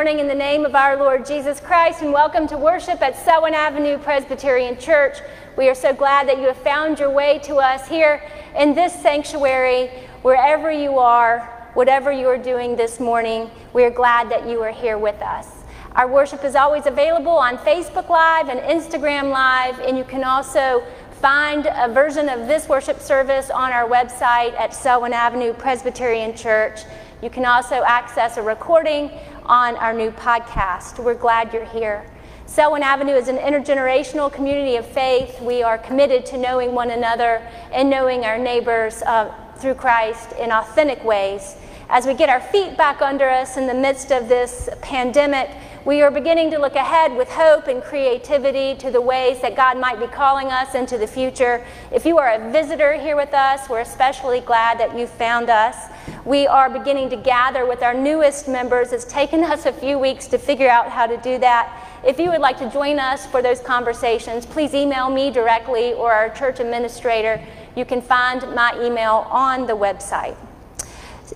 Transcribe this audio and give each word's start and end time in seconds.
Morning 0.00 0.20
in 0.20 0.28
the 0.28 0.34
name 0.34 0.64
of 0.64 0.74
our 0.74 0.96
Lord 0.96 1.26
Jesus 1.26 1.60
Christ, 1.60 2.00
and 2.00 2.10
welcome 2.10 2.48
to 2.48 2.56
worship 2.56 3.02
at 3.02 3.14
Selwyn 3.18 3.52
Avenue 3.52 3.98
Presbyterian 3.98 4.78
Church. 4.78 5.18
We 5.58 5.68
are 5.68 5.74
so 5.74 5.92
glad 5.92 6.26
that 6.26 6.38
you 6.38 6.46
have 6.46 6.56
found 6.56 6.98
your 6.98 7.10
way 7.10 7.38
to 7.40 7.56
us 7.56 7.86
here 7.86 8.26
in 8.56 8.74
this 8.74 8.94
sanctuary, 8.94 9.88
wherever 10.22 10.72
you 10.72 10.98
are, 10.98 11.40
whatever 11.74 12.10
you 12.10 12.28
are 12.28 12.38
doing 12.38 12.76
this 12.76 12.98
morning. 12.98 13.50
We 13.74 13.84
are 13.84 13.90
glad 13.90 14.30
that 14.30 14.48
you 14.48 14.62
are 14.62 14.72
here 14.72 14.96
with 14.96 15.20
us. 15.20 15.46
Our 15.92 16.08
worship 16.08 16.44
is 16.44 16.54
always 16.54 16.86
available 16.86 17.36
on 17.36 17.58
Facebook 17.58 18.08
Live 18.08 18.48
and 18.48 18.58
Instagram 18.60 19.30
Live, 19.30 19.80
and 19.80 19.98
you 19.98 20.04
can 20.04 20.24
also 20.24 20.82
find 21.20 21.68
a 21.70 21.92
version 21.92 22.30
of 22.30 22.48
this 22.48 22.70
worship 22.70 23.00
service 23.00 23.50
on 23.50 23.70
our 23.70 23.86
website 23.86 24.58
at 24.58 24.72
Selwyn 24.72 25.12
Avenue 25.12 25.52
Presbyterian 25.52 26.34
Church. 26.34 26.84
You 27.22 27.28
can 27.28 27.44
also 27.44 27.82
access 27.84 28.38
a 28.38 28.42
recording 28.42 29.10
on 29.50 29.74
our 29.74 29.92
new 29.92 30.12
podcast. 30.12 31.02
We're 31.02 31.16
glad 31.16 31.52
you're 31.52 31.64
here. 31.64 32.06
Selwyn 32.46 32.84
Avenue 32.84 33.14
is 33.14 33.26
an 33.26 33.36
intergenerational 33.36 34.32
community 34.32 34.76
of 34.76 34.86
faith. 34.86 35.40
We 35.40 35.64
are 35.64 35.76
committed 35.76 36.24
to 36.26 36.38
knowing 36.38 36.72
one 36.72 36.92
another 36.92 37.44
and 37.72 37.90
knowing 37.90 38.24
our 38.24 38.38
neighbors 38.38 39.02
uh, 39.02 39.34
through 39.56 39.74
Christ 39.74 40.30
in 40.38 40.52
authentic 40.52 41.02
ways. 41.02 41.56
As 41.88 42.06
we 42.06 42.14
get 42.14 42.28
our 42.28 42.40
feet 42.40 42.76
back 42.76 43.02
under 43.02 43.28
us 43.28 43.56
in 43.56 43.66
the 43.66 43.74
midst 43.74 44.12
of 44.12 44.28
this 44.28 44.68
pandemic, 44.82 45.50
we 45.86 46.02
are 46.02 46.10
beginning 46.10 46.50
to 46.50 46.58
look 46.58 46.74
ahead 46.74 47.16
with 47.16 47.28
hope 47.28 47.66
and 47.66 47.82
creativity 47.82 48.74
to 48.74 48.90
the 48.90 49.00
ways 49.00 49.40
that 49.40 49.56
God 49.56 49.78
might 49.78 49.98
be 49.98 50.06
calling 50.06 50.48
us 50.48 50.74
into 50.74 50.98
the 50.98 51.06
future. 51.06 51.64
If 51.90 52.04
you 52.04 52.18
are 52.18 52.34
a 52.34 52.50
visitor 52.52 52.92
here 53.00 53.16
with 53.16 53.32
us, 53.32 53.66
we're 53.68 53.80
especially 53.80 54.40
glad 54.40 54.78
that 54.78 54.96
you 54.98 55.06
found 55.06 55.48
us. 55.48 55.76
We 56.26 56.46
are 56.46 56.68
beginning 56.68 57.08
to 57.10 57.16
gather 57.16 57.66
with 57.66 57.82
our 57.82 57.94
newest 57.94 58.46
members. 58.46 58.92
It's 58.92 59.06
taken 59.06 59.42
us 59.42 59.64
a 59.64 59.72
few 59.72 59.98
weeks 59.98 60.26
to 60.28 60.38
figure 60.38 60.68
out 60.68 60.90
how 60.90 61.06
to 61.06 61.16
do 61.16 61.38
that. 61.38 61.86
If 62.06 62.18
you 62.18 62.30
would 62.30 62.42
like 62.42 62.58
to 62.58 62.70
join 62.70 62.98
us 62.98 63.24
for 63.26 63.40
those 63.40 63.60
conversations, 63.60 64.44
please 64.44 64.74
email 64.74 65.08
me 65.08 65.30
directly 65.30 65.94
or 65.94 66.12
our 66.12 66.28
church 66.28 66.60
administrator. 66.60 67.42
You 67.74 67.86
can 67.86 68.02
find 68.02 68.42
my 68.54 68.78
email 68.84 69.26
on 69.30 69.66
the 69.66 69.76
website. 69.76 70.36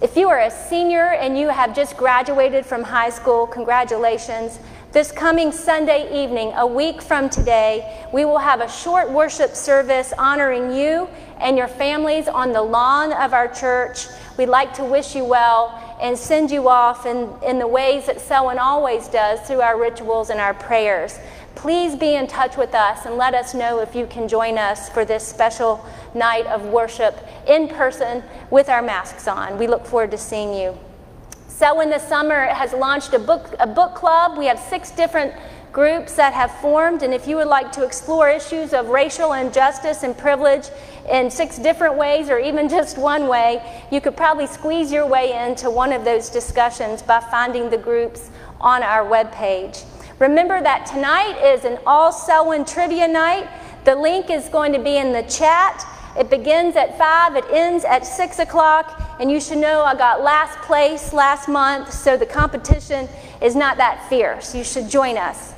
If 0.02 0.16
you 0.16 0.28
are 0.28 0.40
a 0.40 0.50
senior 0.50 1.12
and 1.12 1.38
you 1.38 1.48
have 1.48 1.74
just 1.74 1.96
graduated 1.96 2.66
from 2.66 2.82
high 2.82 3.10
school, 3.10 3.46
congratulations. 3.46 4.58
This 4.90 5.12
coming 5.12 5.52
Sunday 5.52 6.24
evening, 6.24 6.52
a 6.56 6.66
week 6.66 7.00
from 7.00 7.30
today, 7.30 8.04
we 8.12 8.24
will 8.24 8.38
have 8.38 8.60
a 8.60 8.68
short 8.68 9.10
worship 9.10 9.54
service 9.54 10.12
honoring 10.18 10.74
you 10.74 11.08
and 11.38 11.56
your 11.56 11.68
families 11.68 12.26
on 12.26 12.52
the 12.52 12.62
lawn 12.62 13.12
of 13.12 13.32
our 13.32 13.46
church. 13.46 14.06
We'd 14.36 14.46
like 14.46 14.74
to 14.74 14.84
wish 14.84 15.14
you 15.14 15.24
well 15.24 15.80
and 16.00 16.18
send 16.18 16.50
you 16.50 16.68
off 16.68 17.06
in, 17.06 17.32
in 17.46 17.58
the 17.60 17.68
ways 17.68 18.06
that 18.06 18.20
Selwyn 18.20 18.58
always 18.58 19.06
does 19.06 19.40
through 19.46 19.60
our 19.60 19.80
rituals 19.80 20.30
and 20.30 20.40
our 20.40 20.54
prayers. 20.54 21.18
Please 21.54 21.94
be 21.96 22.14
in 22.14 22.26
touch 22.26 22.56
with 22.56 22.74
us 22.74 23.06
and 23.06 23.16
let 23.16 23.34
us 23.34 23.54
know 23.54 23.80
if 23.80 23.94
you 23.94 24.06
can 24.06 24.28
join 24.28 24.58
us 24.58 24.88
for 24.88 25.04
this 25.04 25.26
special 25.26 25.84
night 26.14 26.46
of 26.46 26.64
worship 26.66 27.16
in 27.46 27.68
person 27.68 28.22
with 28.50 28.68
our 28.68 28.82
masks 28.82 29.28
on. 29.28 29.58
We 29.58 29.66
look 29.66 29.86
forward 29.86 30.10
to 30.10 30.18
seeing 30.18 30.52
you. 30.52 30.78
Selwyn 31.48 31.88
this 31.88 32.02
summer 32.02 32.46
has 32.46 32.72
launched 32.72 33.14
a 33.14 33.18
book, 33.18 33.54
a 33.60 33.66
book 33.66 33.94
club. 33.94 34.36
We 34.36 34.46
have 34.46 34.58
six 34.58 34.90
different 34.90 35.32
groups 35.72 36.14
that 36.14 36.32
have 36.32 36.52
formed, 36.60 37.02
and 37.02 37.14
if 37.14 37.26
you 37.26 37.36
would 37.36 37.48
like 37.48 37.72
to 37.72 37.84
explore 37.84 38.28
issues 38.28 38.72
of 38.72 38.88
racial 38.88 39.32
injustice 39.32 40.02
and 40.02 40.16
privilege 40.16 40.68
in 41.10 41.30
six 41.30 41.58
different 41.58 41.96
ways 41.96 42.28
or 42.30 42.38
even 42.38 42.68
just 42.78 42.98
one 42.98 43.28
way, 43.28 43.60
you 43.90 44.00
could 44.00 44.16
probably 44.16 44.46
squeeze 44.46 44.92
your 44.92 45.06
way 45.06 45.32
into 45.46 45.70
one 45.70 45.92
of 45.92 46.04
those 46.04 46.28
discussions 46.28 47.02
by 47.02 47.20
finding 47.20 47.70
the 47.70 47.78
groups 47.78 48.30
on 48.60 48.82
our 48.82 49.04
webpage. 49.04 49.84
Remember 50.20 50.62
that 50.62 50.86
tonight 50.86 51.36
is 51.42 51.64
an 51.64 51.78
all 51.86 52.12
Selwyn 52.12 52.64
trivia 52.64 53.08
night. 53.08 53.48
The 53.84 53.96
link 53.96 54.30
is 54.30 54.48
going 54.48 54.72
to 54.72 54.78
be 54.78 54.96
in 54.96 55.12
the 55.12 55.24
chat. 55.24 55.84
It 56.16 56.30
begins 56.30 56.76
at 56.76 56.96
5, 56.96 57.34
it 57.34 57.44
ends 57.50 57.84
at 57.84 58.06
6 58.06 58.38
o'clock, 58.38 59.16
and 59.18 59.28
you 59.28 59.40
should 59.40 59.58
know 59.58 59.82
I 59.82 59.96
got 59.96 60.22
last 60.22 60.56
place 60.60 61.12
last 61.12 61.48
month, 61.48 61.92
so 61.92 62.16
the 62.16 62.26
competition 62.26 63.08
is 63.42 63.56
not 63.56 63.76
that 63.78 64.08
fierce. 64.08 64.54
You 64.54 64.62
should 64.62 64.88
join 64.88 65.18
us. 65.18 65.54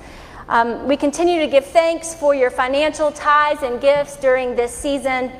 Um, 0.48 0.88
we 0.88 0.96
continue 0.96 1.40
to 1.40 1.46
give 1.46 1.66
thanks 1.66 2.14
for 2.14 2.34
your 2.34 2.50
financial 2.50 3.12
ties 3.12 3.62
and 3.62 3.78
gifts 3.78 4.16
during 4.16 4.56
this 4.56 4.74
season. 4.74 5.30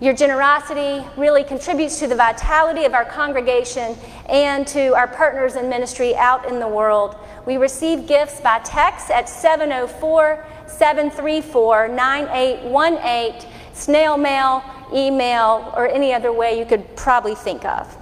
Your 0.00 0.12
generosity 0.12 1.06
really 1.16 1.44
contributes 1.44 2.00
to 2.00 2.08
the 2.08 2.16
vitality 2.16 2.84
of 2.84 2.94
our 2.94 3.04
congregation 3.04 3.96
and 4.28 4.66
to 4.66 4.94
our 4.94 5.06
partners 5.06 5.54
in 5.54 5.68
ministry 5.68 6.16
out 6.16 6.48
in 6.48 6.58
the 6.58 6.68
world. 6.68 7.16
We 7.46 7.56
receive 7.56 8.06
gifts 8.06 8.40
by 8.40 8.58
text 8.58 9.10
at 9.10 9.28
704 9.28 10.44
734 10.66 11.88
9818 11.88 13.48
snail 13.72 14.16
mail, 14.16 14.64
email, 14.92 15.72
or 15.76 15.88
any 15.88 16.12
other 16.12 16.32
way 16.32 16.58
you 16.58 16.66
could 16.66 16.96
probably 16.96 17.34
think 17.34 17.64
of. 17.64 17.96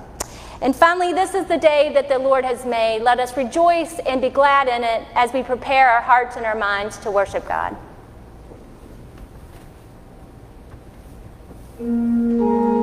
And 0.63 0.75
finally, 0.75 1.13
this 1.13 1.35
is 1.35 1.47
the 1.47 1.59
day 1.59 1.93
that 1.93 2.09
the 2.09 2.19
Lord 2.19 2.45
has 2.45 2.65
made. 2.65 3.03
Let 3.03 3.21
us 3.21 3.37
rejoice 3.37 3.99
and 4.01 4.21
be 4.21 4.31
glad 4.31 4.67
in 4.67 4.83
it 4.83 5.07
as 5.15 5.33
we 5.33 5.43
prepare 5.43 5.91
our 5.91 6.01
hearts 6.01 6.37
and 6.37 6.47
our 6.47 6.55
minds 6.55 6.97
to 6.99 7.11
worship 7.11 7.47
God. 7.47 7.77
in 11.81 12.74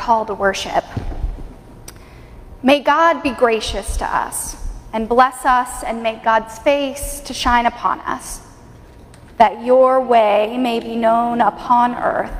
call 0.00 0.24
to 0.26 0.34
worship. 0.34 0.84
May 2.62 2.80
God 2.80 3.22
be 3.22 3.32
gracious 3.44 3.96
to 3.98 4.06
us. 4.06 4.56
and 4.92 5.08
bless 5.08 5.44
us 5.44 5.84
and 5.84 6.02
make 6.02 6.22
God's 6.24 6.58
face 6.58 7.20
to 7.20 7.32
shine 7.32 7.66
upon 7.66 8.00
us, 8.00 8.40
that 9.38 9.64
your 9.64 10.00
way 10.00 10.56
may 10.58 10.80
be 10.80 10.96
known 10.96 11.40
upon 11.40 11.94
earth 11.94 12.32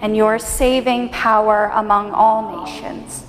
and 0.00 0.16
your 0.16 0.38
saving 0.38 1.08
power 1.08 1.70
among 1.74 2.12
all 2.12 2.64
nations. 2.64 3.24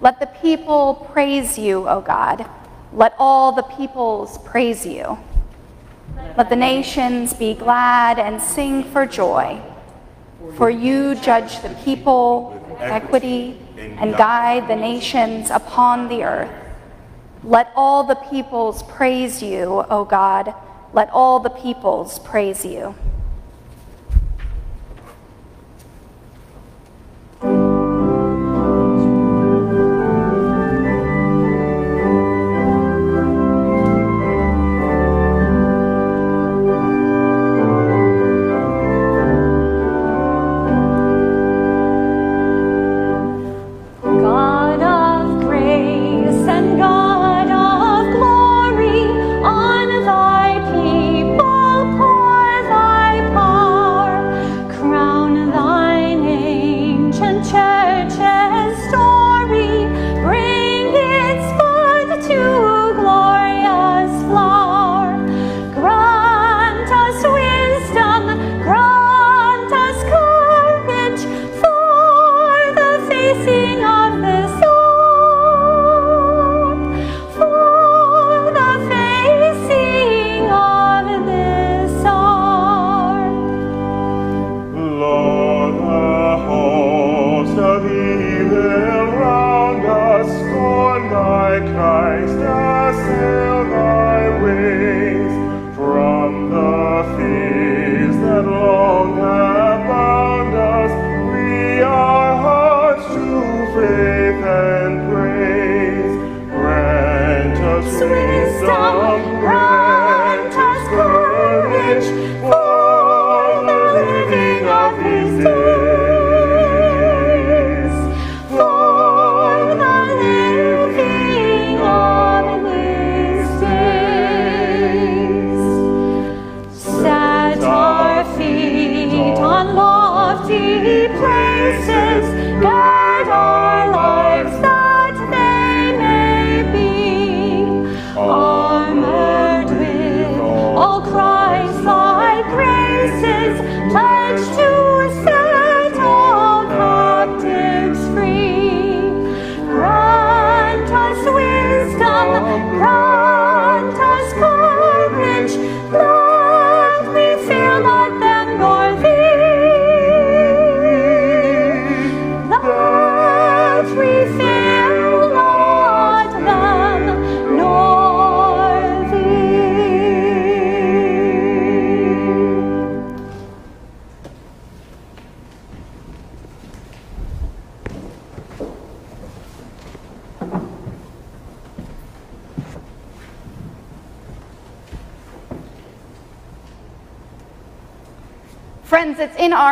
Let 0.00 0.20
the 0.20 0.26
people 0.26 1.08
praise 1.12 1.58
you, 1.58 1.88
O 1.88 2.00
God. 2.00 2.48
Let 2.92 3.14
all 3.18 3.52
the 3.52 3.62
peoples 3.62 4.38
praise 4.38 4.86
you. 4.86 5.18
Let 6.36 6.48
the 6.48 6.56
nations 6.56 7.32
be 7.32 7.54
glad 7.54 8.18
and 8.18 8.40
sing 8.40 8.84
for 8.84 9.06
joy. 9.06 9.60
For 10.56 10.68
you 10.70 11.14
judge 11.16 11.60
the 11.62 11.70
people 11.84 12.53
equity 12.84 13.58
and 13.76 14.16
guide 14.16 14.68
the 14.68 14.76
nations 14.76 15.50
upon 15.50 16.08
the 16.08 16.22
earth. 16.22 16.50
Let 17.42 17.70
all 17.76 18.04
the 18.04 18.14
peoples 18.14 18.82
praise 18.84 19.42
you, 19.42 19.84
O 19.90 20.04
God. 20.04 20.54
Let 20.92 21.10
all 21.10 21.40
the 21.40 21.50
peoples 21.50 22.18
praise 22.20 22.64
you. 22.64 22.94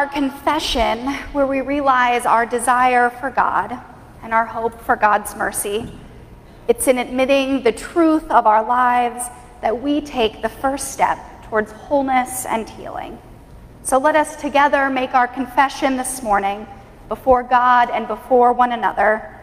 Our 0.03 0.09
confession 0.09 1.07
where 1.31 1.47
we 1.47 1.61
realize 1.61 2.27
our 2.27 2.45
desire 2.45 3.09
for 3.09 3.31
God 3.31 3.79
and 4.25 4.35
our 4.35 4.45
hope 4.45 4.81
for 4.81 4.97
God's 4.97 5.37
mercy. 5.37 5.93
It's 6.67 6.89
in 6.89 6.99
admitting 6.99 7.63
the 7.63 7.71
truth 7.71 8.29
of 8.29 8.45
our 8.45 8.67
lives 8.67 9.27
that 9.61 9.81
we 9.81 10.01
take 10.01 10.43
the 10.43 10.49
first 10.49 10.91
step 10.91 11.21
towards 11.45 11.71
wholeness 11.71 12.47
and 12.47 12.69
healing. 12.69 13.17
So 13.85 13.97
let 13.97 14.17
us 14.17 14.35
together 14.35 14.91
make 14.91 15.15
our 15.15 15.29
confession 15.29 15.97
this 15.97 16.21
morning 16.21 16.67
before 17.09 17.45
God 17.45 17.89
and 17.89 18.09
before 18.09 18.53
one 18.53 18.73
another, 18.73 19.39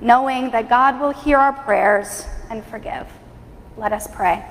knowing 0.00 0.52
that 0.52 0.68
God 0.68 1.00
will 1.00 1.10
hear 1.10 1.38
our 1.38 1.54
prayers 1.54 2.24
and 2.50 2.64
forgive. 2.64 3.08
Let 3.76 3.92
us 3.92 4.06
pray. 4.06 4.44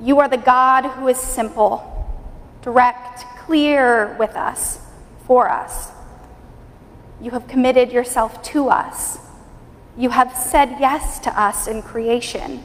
You 0.00 0.18
are 0.18 0.28
the 0.28 0.38
God 0.38 0.86
who 0.86 1.08
is 1.08 1.18
simple 1.18 1.97
direct, 2.62 3.24
clear 3.38 4.16
with 4.18 4.36
us, 4.36 4.80
for 5.26 5.48
us. 5.50 5.90
You 7.20 7.32
have 7.32 7.48
committed 7.48 7.92
yourself 7.92 8.42
to 8.44 8.68
us. 8.68 9.18
You 9.96 10.10
have 10.10 10.36
said 10.36 10.76
yes 10.78 11.18
to 11.20 11.40
us 11.40 11.66
in 11.66 11.82
creation, 11.82 12.62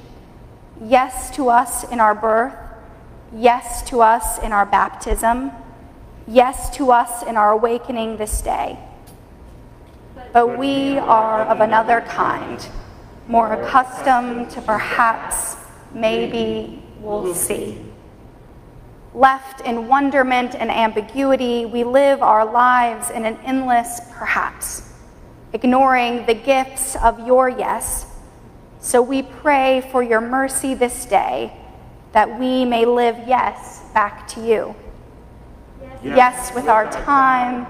yes 0.80 1.36
to 1.36 1.50
us 1.50 1.84
in 1.92 2.00
our 2.00 2.14
birth, 2.14 2.54
yes 3.36 3.82
to 3.90 4.02
us 4.02 4.38
in 4.40 4.52
our 4.52 4.66
baptism, 4.66 5.52
yes 6.28 6.70
to 6.78 6.92
us 6.92 7.24
in 7.24 7.36
our 7.36 7.52
awakening 7.52 8.18
this 8.18 8.42
day. 8.42 8.78
But 10.32 10.58
we 10.58 10.98
are 11.00 11.42
of 11.42 11.60
another 11.60 12.02
kind, 12.02 12.66
more 13.28 13.54
accustomed 13.54 14.52
to 14.52 14.62
perhaps, 14.62 15.56
maybe, 15.94 16.84
we'll 17.00 17.34
see. 17.34 17.83
Left 19.16 19.62
in 19.62 19.88
wonderment 19.88 20.56
and 20.56 20.72
ambiguity, 20.72 21.68
we 21.68 21.84
live 21.84 22.24
our 22.24 22.44
lives 22.44 23.12
in 23.12 23.26
an 23.26 23.38
endless 23.46 24.02
perhaps, 24.12 24.92
ignoring 25.54 26.26
the 26.26 26.34
gifts 26.34 26.96
of 26.96 27.20
your 27.28 27.48
yes. 27.48 28.08
So 28.80 29.04
we 29.04 29.22
pray 29.22 29.88
for 29.92 30.02
your 30.02 30.20
mercy 30.20 30.74
this 30.74 31.06
day 31.06 31.56
that 32.12 32.40
we 32.40 32.66
may 32.66 32.86
live 32.86 33.16
yes 33.28 33.84
back 33.94 34.28
to 34.30 34.42
you. 34.42 34.76
Yes, 36.04 36.16
yes 36.16 36.56
with 36.56 36.68
our 36.68 36.92
time, 36.92 37.68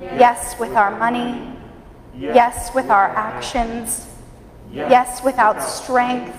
yes 0.00 0.60
with 0.60 0.76
our 0.76 0.96
money, 0.96 1.56
yes 2.16 2.72
with 2.72 2.88
our 2.88 3.08
actions, 3.08 4.06
yes 4.72 5.24
without 5.24 5.60
strength 5.60 6.36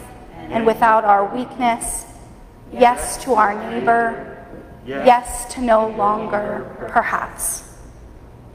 and 0.50 0.65
without 0.65 1.04
our 1.04 1.26
weakness, 1.36 2.06
yes 2.72 3.22
to 3.26 3.34
our 3.34 3.54
neighbor 3.70 4.35
yes 4.86 5.54
to 5.54 5.62
no 5.62 5.88
longer, 5.89 6.88
perhaps. 6.89 7.63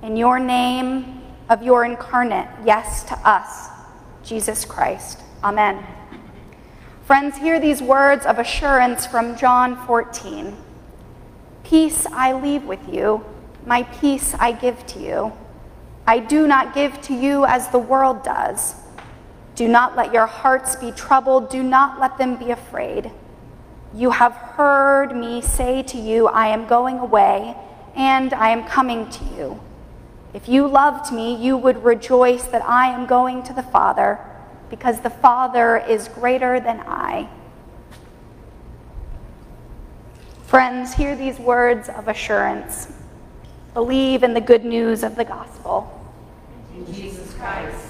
In 0.02 0.16
your 0.16 0.38
name 0.38 1.22
of 1.48 1.62
your 1.62 1.84
incarnate, 1.84 2.48
yes 2.64 3.04
to 3.04 3.14
us, 3.28 3.68
Jesus 4.22 4.64
Christ. 4.64 5.20
Amen. 5.42 5.84
Friends, 7.04 7.36
hear 7.38 7.58
these 7.58 7.82
words 7.82 8.24
of 8.24 8.38
assurance 8.38 9.04
from 9.04 9.36
John 9.36 9.76
14. 9.86 10.56
Peace 11.64 12.06
I 12.06 12.32
leave 12.32 12.64
with 12.64 12.88
you, 12.88 13.24
my 13.66 13.82
peace 13.82 14.34
I 14.38 14.52
give 14.52 14.86
to 14.86 15.00
you. 15.00 15.32
I 16.06 16.20
do 16.20 16.46
not 16.46 16.74
give 16.74 17.00
to 17.02 17.14
you 17.14 17.44
as 17.44 17.68
the 17.68 17.78
world 17.78 18.22
does. 18.22 18.74
Do 19.54 19.68
not 19.68 19.96
let 19.96 20.12
your 20.12 20.26
hearts 20.26 20.76
be 20.76 20.92
troubled, 20.92 21.50
do 21.50 21.62
not 21.62 22.00
let 22.00 22.16
them 22.16 22.36
be 22.36 22.50
afraid. 22.50 23.10
You 23.94 24.10
have 24.10 24.32
heard 24.32 25.16
me 25.16 25.42
say 25.42 25.82
to 25.82 25.98
you, 25.98 26.28
I 26.28 26.46
am 26.48 26.66
going 26.66 26.98
away, 26.98 27.56
and 27.96 28.32
I 28.32 28.50
am 28.50 28.64
coming 28.64 29.10
to 29.10 29.24
you. 29.36 29.60
If 30.32 30.48
you 30.48 30.68
loved 30.68 31.12
me, 31.12 31.34
you 31.34 31.56
would 31.56 31.82
rejoice 31.82 32.44
that 32.44 32.62
I 32.62 32.86
am 32.86 33.06
going 33.06 33.42
to 33.44 33.52
the 33.52 33.64
Father, 33.64 34.20
because 34.70 35.00
the 35.00 35.10
Father 35.10 35.76
is 35.76 36.06
greater 36.06 36.60
than 36.60 36.80
I. 36.86 37.28
Friends, 40.44 40.94
hear 40.94 41.16
these 41.16 41.38
words 41.40 41.88
of 41.88 42.06
assurance. 42.06 42.92
Believe 43.74 44.22
in 44.22 44.34
the 44.34 44.40
good 44.40 44.64
news 44.64 45.02
of 45.02 45.16
the 45.16 45.24
gospel. 45.24 45.88
In 46.76 46.92
Jesus 46.92 47.34
Christ, 47.34 47.89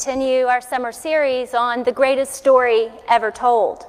continue 0.00 0.46
our 0.46 0.62
summer 0.62 0.92
series 0.92 1.52
on 1.52 1.82
the 1.82 1.92
greatest 1.92 2.32
story 2.32 2.88
ever 3.06 3.30
told. 3.30 3.84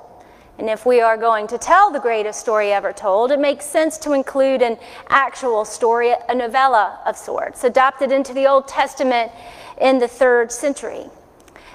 And 0.58 0.70
if 0.70 0.86
we 0.86 1.00
are 1.00 1.16
going 1.16 1.48
to 1.48 1.58
tell 1.58 1.90
the 1.90 2.02
greatest 2.02 2.42
story 2.42 2.74
ever 2.74 2.92
told, 2.92 3.32
it 3.32 3.40
makes 3.40 3.66
sense 3.66 3.98
to 4.00 4.12
include 4.12 4.62
an 4.62 4.78
actual 5.08 5.64
story, 5.64 6.14
a 6.28 6.36
novella 6.36 7.00
of 7.06 7.16
sorts, 7.16 7.64
adopted 7.64 8.12
into 8.12 8.34
the 8.34 8.46
Old 8.46 8.68
Testament 8.68 9.32
in 9.80 10.00
the 10.00 10.08
third 10.10 10.52
century, 10.52 11.06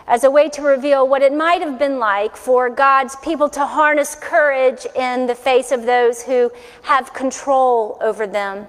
as 0.07 0.23
a 0.23 0.31
way 0.31 0.51
to 0.51 0.61
reveal 0.61 1.09
what 1.09 1.23
it 1.23 1.33
might 1.33 1.63
have 1.63 1.79
been 1.79 1.99
like 1.99 2.37
for 2.37 2.69
God's 2.69 3.17
people 3.17 3.49
to 3.49 3.65
harness 3.65 4.15
courage 4.15 4.87
in 4.95 5.27
the 5.27 5.35
face 5.35 5.73
of 5.73 5.87
those 5.87 6.23
who 6.23 6.53
have 6.83 7.15
control 7.15 7.97
over 8.03 8.27
them. 8.27 8.67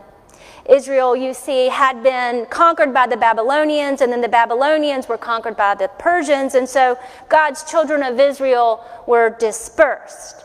Israel, 0.68 1.16
you 1.16 1.34
see, 1.34 1.70
had 1.70 2.04
been 2.04 2.46
conquered 2.48 2.94
by 2.94 3.08
the 3.08 3.16
Babylonians, 3.16 4.02
and 4.02 4.12
then 4.12 4.22
the 4.22 4.28
Babylonians 4.28 5.08
were 5.08 5.18
conquered 5.18 5.56
by 5.56 5.76
the 5.76 5.88
Persians, 5.98 6.56
and 6.56 6.68
so 6.68 7.00
God's 7.30 7.64
children 7.64 8.04
of 8.04 8.20
Israel 8.20 8.84
were 9.08 9.30
dispersed. 9.30 10.44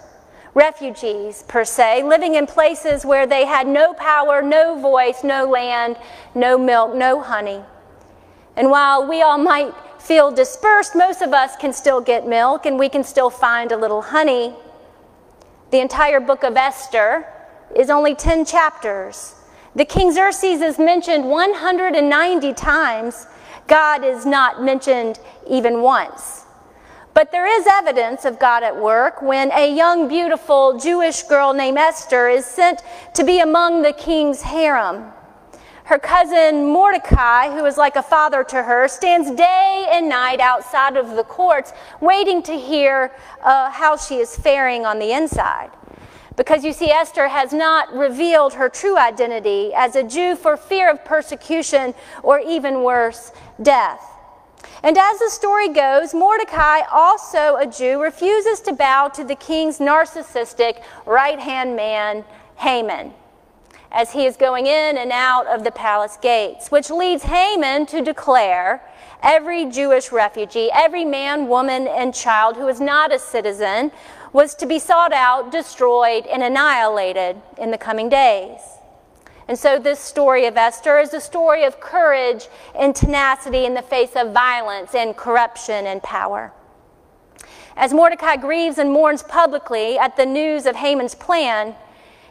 Refugees, 0.55 1.43
per 1.49 1.65
se, 1.65 2.05
living 2.05 2.37
in 2.37 2.47
places 2.47 3.05
where 3.05 3.27
they 3.27 3.47
had 3.47 3.67
no 3.67 3.95
power, 3.95 4.43
no 4.43 4.79
voice, 4.79 5.25
no 5.25 5.47
land, 5.47 5.97
no 6.35 6.57
milk, 6.57 6.95
no 6.95 7.21
honey. 7.21 7.61
And 8.55 8.71
while 8.71 9.09
we 9.09 9.23
all 9.23 9.39
might 9.39 9.75
feel 9.99 10.31
dispersed, 10.31 10.95
most 10.95 11.23
of 11.23 11.33
us 11.33 11.57
can 11.57 11.73
still 11.73 12.01
get 12.01 12.27
milk 12.27 12.67
and 12.67 12.79
we 12.79 12.89
can 12.89 13.03
still 13.03 13.31
find 13.31 13.73
a 13.73 13.77
little 13.77 14.03
honey. 14.03 14.55
The 15.71 15.81
entire 15.81 16.21
book 16.21 16.45
of 16.45 16.57
Esther 16.57 17.27
is 17.75 17.89
only 17.89 18.15
10 18.15 18.45
chapters. 18.45 19.35
The 19.75 19.87
King 19.87 20.13
Xerxes 20.13 20.61
is 20.61 20.79
mentioned 20.79 21.31
190 21.31 22.53
times. 22.53 23.27
God 23.67 24.05
is 24.05 24.27
not 24.27 24.63
mentioned 24.63 25.19
even 25.49 25.81
once. 25.81 26.45
But 27.15 27.33
there 27.33 27.47
is 27.47 27.67
evidence 27.67 28.27
of 28.27 28.39
God 28.39 28.63
at 28.63 28.77
work 28.77 29.23
when 29.23 29.51
a 29.53 29.75
young, 29.75 30.09
beautiful 30.09 30.79
Jewish 30.79 31.23
girl 31.23 31.55
named 31.55 31.79
Esther 31.79 32.29
is 32.29 32.45
sent 32.45 32.83
to 33.15 33.25
be 33.25 33.41
among 33.41 33.83
the 33.83 33.95
king's 33.95 34.43
harem. 34.43 35.11
Her 35.85 35.99
cousin 35.99 36.67
Mordecai, 36.67 37.51
who 37.51 37.65
is 37.65 37.77
like 37.77 37.97
a 37.97 38.03
father 38.03 38.45
to 38.45 38.63
her, 38.63 38.89
stands 38.89 39.31
day 39.31 39.89
and 39.91 40.09
night 40.09 40.41
outside 40.41 40.97
of 40.97 41.17
the 41.17 41.25
courts 41.25 41.73
waiting 42.01 42.43
to 42.45 42.59
hear 42.59 43.15
uh, 43.43 43.71
how 43.71 43.97
she 43.97 44.17
is 44.17 44.37
faring 44.37 44.87
on 44.87 44.99
the 44.99 45.13
inside. 45.13 45.71
Because 46.37 46.65
you 46.65 46.73
see, 46.73 46.91
Esther 46.91 47.29
has 47.29 47.53
not 47.53 47.93
revealed 47.93 48.55
her 48.55 48.69
true 48.69 48.97
identity 48.97 49.73
as 49.75 49.97
a 49.97 50.03
Jew 50.03 50.35
for 50.37 50.57
fear 50.57 50.91
of 50.91 51.05
persecution 51.05 51.95
or 52.23 52.39
even 52.39 52.83
worse, 52.83 53.33
death. 53.61 54.09
And 54.83 54.99
as 54.99 55.19
the 55.19 55.31
story 55.31 55.69
goes, 55.69 56.15
Mordecai, 56.15 56.81
also 56.91 57.57
a 57.57 57.67
Jew, 57.67 58.03
refuses 58.03 58.61
to 58.63 58.73
bow 58.73 59.09
to 59.09 59.25
the 59.25 59.37
king's 59.37 59.79
narcissistic 59.79 60.83
right 61.07 61.39
hand 61.39 61.77
man, 61.77 62.25
Haman, 62.57 63.13
as 63.93 64.13
he 64.13 64.27
is 64.27 64.37
going 64.37 64.67
in 64.67 64.99
and 64.99 65.13
out 65.13 65.47
of 65.47 65.63
the 65.63 65.71
palace 65.71 66.19
gates, 66.21 66.71
which 66.71 66.91
leads 66.91 67.25
Haman 67.25 67.87
to 67.87 68.03
declare 68.03 68.83
every 69.23 69.67
Jewish 69.67 70.11
refugee, 70.11 70.69
every 70.73 71.05
man, 71.05 71.47
woman, 71.47 71.87
and 71.87 72.13
child 72.13 72.57
who 72.57 72.67
is 72.67 72.81
not 72.81 73.13
a 73.13 73.19
citizen, 73.19 73.93
was 74.33 74.55
to 74.57 74.67
be 74.67 74.79
sought 74.79 75.13
out, 75.13 75.53
destroyed, 75.53 76.27
and 76.27 76.43
annihilated 76.43 77.41
in 77.59 77.71
the 77.71 77.79
coming 77.79 78.09
days. 78.09 78.61
And 79.49 79.59
so, 79.59 79.79
this 79.79 80.01
story 80.01 80.47
of 80.47 80.57
Esther 80.57 80.99
is 80.99 81.13
a 81.13 81.21
story 81.21 81.65
of 81.65 81.81
courage 81.81 82.49
and 82.75 82.95
tenacity 82.95 83.67
in 83.67 83.75
the 83.75 83.83
face 83.83 84.13
of 84.17 84.33
violence 84.33 84.95
and 84.95 85.17
corruption 85.17 85.87
and 85.87 86.03
power. 86.03 86.53
As 87.77 87.93
Mordecai 87.93 88.37
grieves 88.37 88.79
and 88.79 88.93
mourns 88.93 89.23
publicly 89.23 89.99
at 89.99 90.17
the 90.17 90.27
news 90.27 90.67
of 90.67 90.77
Haman's 90.77 91.15
plan, 91.15 91.75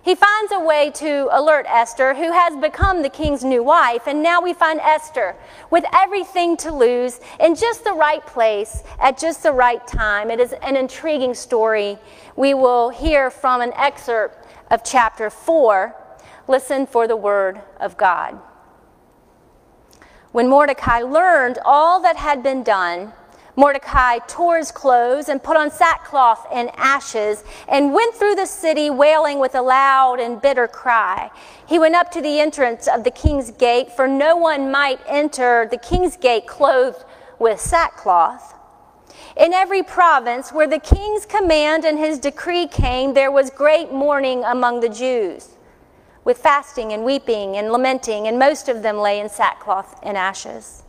he 0.04 0.16
finds 0.16 0.52
a 0.52 0.60
way 0.60 0.90
to 0.96 1.30
alert 1.32 1.66
Esther, 1.68 2.16
who 2.16 2.32
has 2.32 2.56
become 2.58 3.04
the 3.04 3.10
king's 3.10 3.44
new 3.44 3.62
wife, 3.62 4.08
and 4.08 4.24
now 4.24 4.42
we 4.42 4.54
find 4.54 4.80
Esther 4.80 5.36
with 5.70 5.86
everything 5.94 6.58
to 6.58 6.74
lose 6.74 7.20
in 7.40 7.54
just 7.54 7.84
the 7.84 7.94
right 7.94 8.26
place 8.26 8.84
at 9.00 9.18
just 9.18 9.44
the 9.44 9.52
right 9.52 9.86
time. 9.86 10.32
It 10.32 10.40
is 10.40 10.54
an 10.64 10.76
intriguing 10.76 11.36
story. 11.36 12.00
We 12.36 12.56
will 12.56 12.90
hear 12.90 13.30
from 13.30 13.62
an 13.62 13.74
excerpt 13.76 14.48
of 14.72 14.84
chapter 14.84 15.30
4. 15.30 15.96
Listen 16.48 16.88
for 16.88 17.08
the 17.08 17.16
word 17.16 17.62
of 17.80 17.96
God. 17.96 18.40
When 20.32 20.48
Mordecai 20.48 21.02
learned 21.02 21.60
all 21.64 22.02
that 22.02 22.16
had 22.16 22.42
been 22.42 22.64
done, 22.64 23.14
Mordecai 23.56 24.20
tore 24.28 24.58
his 24.58 24.72
clothes 24.72 25.28
and 25.28 25.44
put 25.44 25.58
on 25.58 25.72
sackcloth 25.72 26.48
and 26.54 26.72
ashes 26.76 27.44
and 27.68 27.94
went 27.94 28.16
through 28.16 28.36
the 28.36 28.46
city 28.46 28.90
wailing 28.90 29.40
with 29.40 29.56
a 29.56 29.62
loud 29.62 30.20
and 30.20 30.42
bitter 30.42 30.68
cry. 30.68 31.30
He 31.68 31.78
went 31.78 31.96
up 31.96 32.12
to 32.12 32.22
the 32.22 32.40
entrance 32.40 32.88
of 32.88 33.04
the 33.04 33.12
king's 33.12 33.52
gate, 33.52 33.92
for 33.92 34.08
no 34.08 34.36
one 34.36 34.72
might 34.72 35.00
enter 35.08 35.68
the 35.70 35.78
king's 35.78 36.16
gate 36.16 36.48
clothed 36.48 37.04
with 37.40 37.60
sackcloth. 37.60 38.56
In 39.36 39.54
every 39.54 39.84
province 39.84 40.52
where 40.52 40.68
the 40.68 40.80
king's 40.80 41.26
command 41.26 41.86
and 41.86 41.98
his 41.98 42.20
decree 42.20 42.68
came, 42.68 43.14
there 43.14 43.32
was 43.32 43.50
great 43.50 43.92
mourning 43.92 44.44
among 44.44 44.80
the 44.80 44.90
Jews, 44.90 45.50
with 46.24 46.38
fasting 46.38 46.94
and 46.94 47.04
weeping 47.04 47.58
and 47.58 47.72
lamenting, 47.72 48.28
and 48.28 48.38
most 48.38 48.70
of 48.70 48.82
them 48.82 48.98
lay 48.98 49.20
in 49.20 49.30
sackcloth 49.30 50.00
and 50.04 50.18
ashes. 50.18 50.84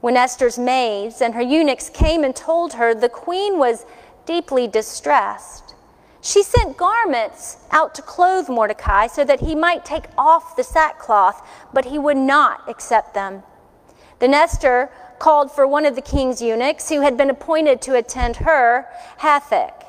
When 0.00 0.16
Esther's 0.16 0.58
maids 0.58 1.20
and 1.20 1.34
her 1.34 1.42
eunuchs 1.42 1.90
came 1.90 2.22
and 2.22 2.34
told 2.34 2.74
her 2.74 2.94
the 2.94 3.08
queen 3.08 3.58
was 3.58 3.84
deeply 4.26 4.68
distressed, 4.68 5.74
she 6.20 6.42
sent 6.42 6.76
garments 6.76 7.58
out 7.70 7.94
to 7.96 8.02
clothe 8.02 8.48
Mordecai 8.48 9.06
so 9.06 9.24
that 9.24 9.40
he 9.40 9.54
might 9.54 9.84
take 9.84 10.04
off 10.16 10.56
the 10.56 10.62
sackcloth, 10.62 11.44
but 11.72 11.86
he 11.86 11.98
would 11.98 12.16
not 12.16 12.68
accept 12.68 13.14
them. 13.14 13.42
Then 14.18 14.34
Esther 14.34 14.90
called 15.18 15.50
for 15.50 15.66
one 15.66 15.84
of 15.84 15.96
the 15.96 16.02
king's 16.02 16.40
eunuchs 16.40 16.88
who 16.88 17.00
had 17.00 17.16
been 17.16 17.30
appointed 17.30 17.80
to 17.82 17.96
attend 17.96 18.36
her, 18.36 18.86
Hathach, 19.20 19.84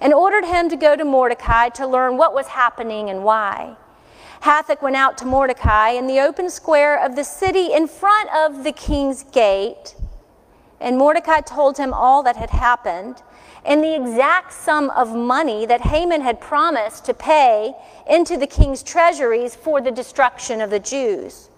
and 0.00 0.12
ordered 0.12 0.44
him 0.44 0.68
to 0.68 0.76
go 0.76 0.96
to 0.96 1.04
Mordecai 1.04 1.68
to 1.70 1.86
learn 1.86 2.16
what 2.16 2.34
was 2.34 2.48
happening 2.48 3.08
and 3.08 3.24
why. 3.24 3.76
Hathach 4.42 4.82
went 4.82 4.96
out 4.96 5.18
to 5.18 5.24
Mordecai 5.24 5.90
in 5.90 6.06
the 6.06 6.20
open 6.20 6.50
square 6.50 7.02
of 7.02 7.16
the 7.16 7.24
city 7.24 7.72
in 7.72 7.86
front 7.86 8.30
of 8.34 8.64
the 8.64 8.72
king's 8.72 9.22
gate. 9.24 9.94
And 10.80 10.98
Mordecai 10.98 11.40
told 11.40 11.78
him 11.78 11.92
all 11.92 12.22
that 12.22 12.36
had 12.36 12.50
happened 12.50 13.22
and 13.64 13.82
the 13.82 13.96
exact 13.96 14.52
sum 14.52 14.90
of 14.90 15.14
money 15.14 15.66
that 15.66 15.80
Haman 15.80 16.20
had 16.20 16.40
promised 16.40 17.04
to 17.06 17.14
pay 17.14 17.74
into 18.08 18.36
the 18.36 18.46
king's 18.46 18.82
treasuries 18.82 19.56
for 19.56 19.80
the 19.80 19.90
destruction 19.90 20.60
of 20.60 20.70
the 20.70 20.78
Jews. 20.78 21.50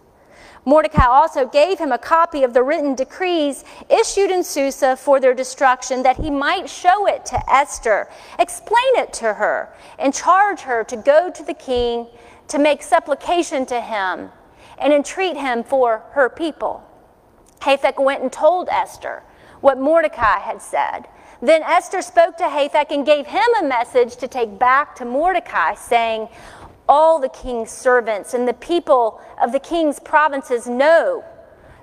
Mordecai 0.64 1.06
also 1.06 1.46
gave 1.46 1.78
him 1.78 1.92
a 1.92 1.98
copy 1.98 2.42
of 2.42 2.52
the 2.52 2.62
written 2.62 2.94
decrees 2.94 3.64
issued 3.88 4.30
in 4.30 4.42
Susa 4.42 4.96
for 4.96 5.20
their 5.20 5.34
destruction, 5.34 6.02
that 6.02 6.16
he 6.16 6.30
might 6.30 6.68
show 6.68 7.06
it 7.06 7.24
to 7.26 7.50
Esther, 7.50 8.08
explain 8.38 8.96
it 8.96 9.12
to 9.14 9.34
her, 9.34 9.70
and 9.98 10.12
charge 10.12 10.60
her 10.60 10.84
to 10.84 10.96
go 10.96 11.30
to 11.30 11.42
the 11.42 11.54
king 11.54 12.06
to 12.48 12.58
make 12.58 12.82
supplication 12.82 13.66
to 13.66 13.80
him 13.80 14.30
and 14.78 14.92
entreat 14.92 15.36
him 15.36 15.62
for 15.62 16.04
her 16.12 16.28
people. 16.28 16.82
Hathach 17.60 18.02
went 18.02 18.22
and 18.22 18.32
told 18.32 18.68
Esther 18.70 19.22
what 19.60 19.78
Mordecai 19.78 20.38
had 20.38 20.62
said. 20.62 21.08
Then 21.42 21.62
Esther 21.62 22.02
spoke 22.02 22.36
to 22.38 22.44
Hathach 22.44 22.90
and 22.90 23.04
gave 23.04 23.26
him 23.26 23.48
a 23.60 23.64
message 23.64 24.16
to 24.16 24.28
take 24.28 24.58
back 24.58 24.96
to 24.96 25.04
Mordecai, 25.04 25.74
saying, 25.74 26.28
All 26.88 27.20
the 27.20 27.28
king's 27.28 27.70
servants 27.70 28.34
and 28.34 28.48
the 28.48 28.54
people 28.54 29.20
of 29.40 29.52
the 29.52 29.60
king's 29.60 30.00
provinces 30.00 30.66
know 30.66 31.24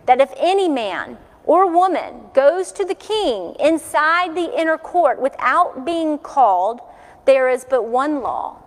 that 0.06 0.19
if 0.19 0.34
any 0.38 0.67
man 0.67 1.17
or 1.45 1.71
woman 1.71 2.21
goes 2.34 2.71
to 2.71 2.86
the 2.86 2.95
king 2.95 3.56
inside 3.60 4.36
the 4.36 4.60
inner 4.60 4.78
court 4.78 5.21
without 5.21 5.86
being 5.86 6.17
called, 6.17 6.82
there 7.25 7.49
is 7.49 7.65
but 7.65 7.86
one 7.86 8.21
law 8.21 8.62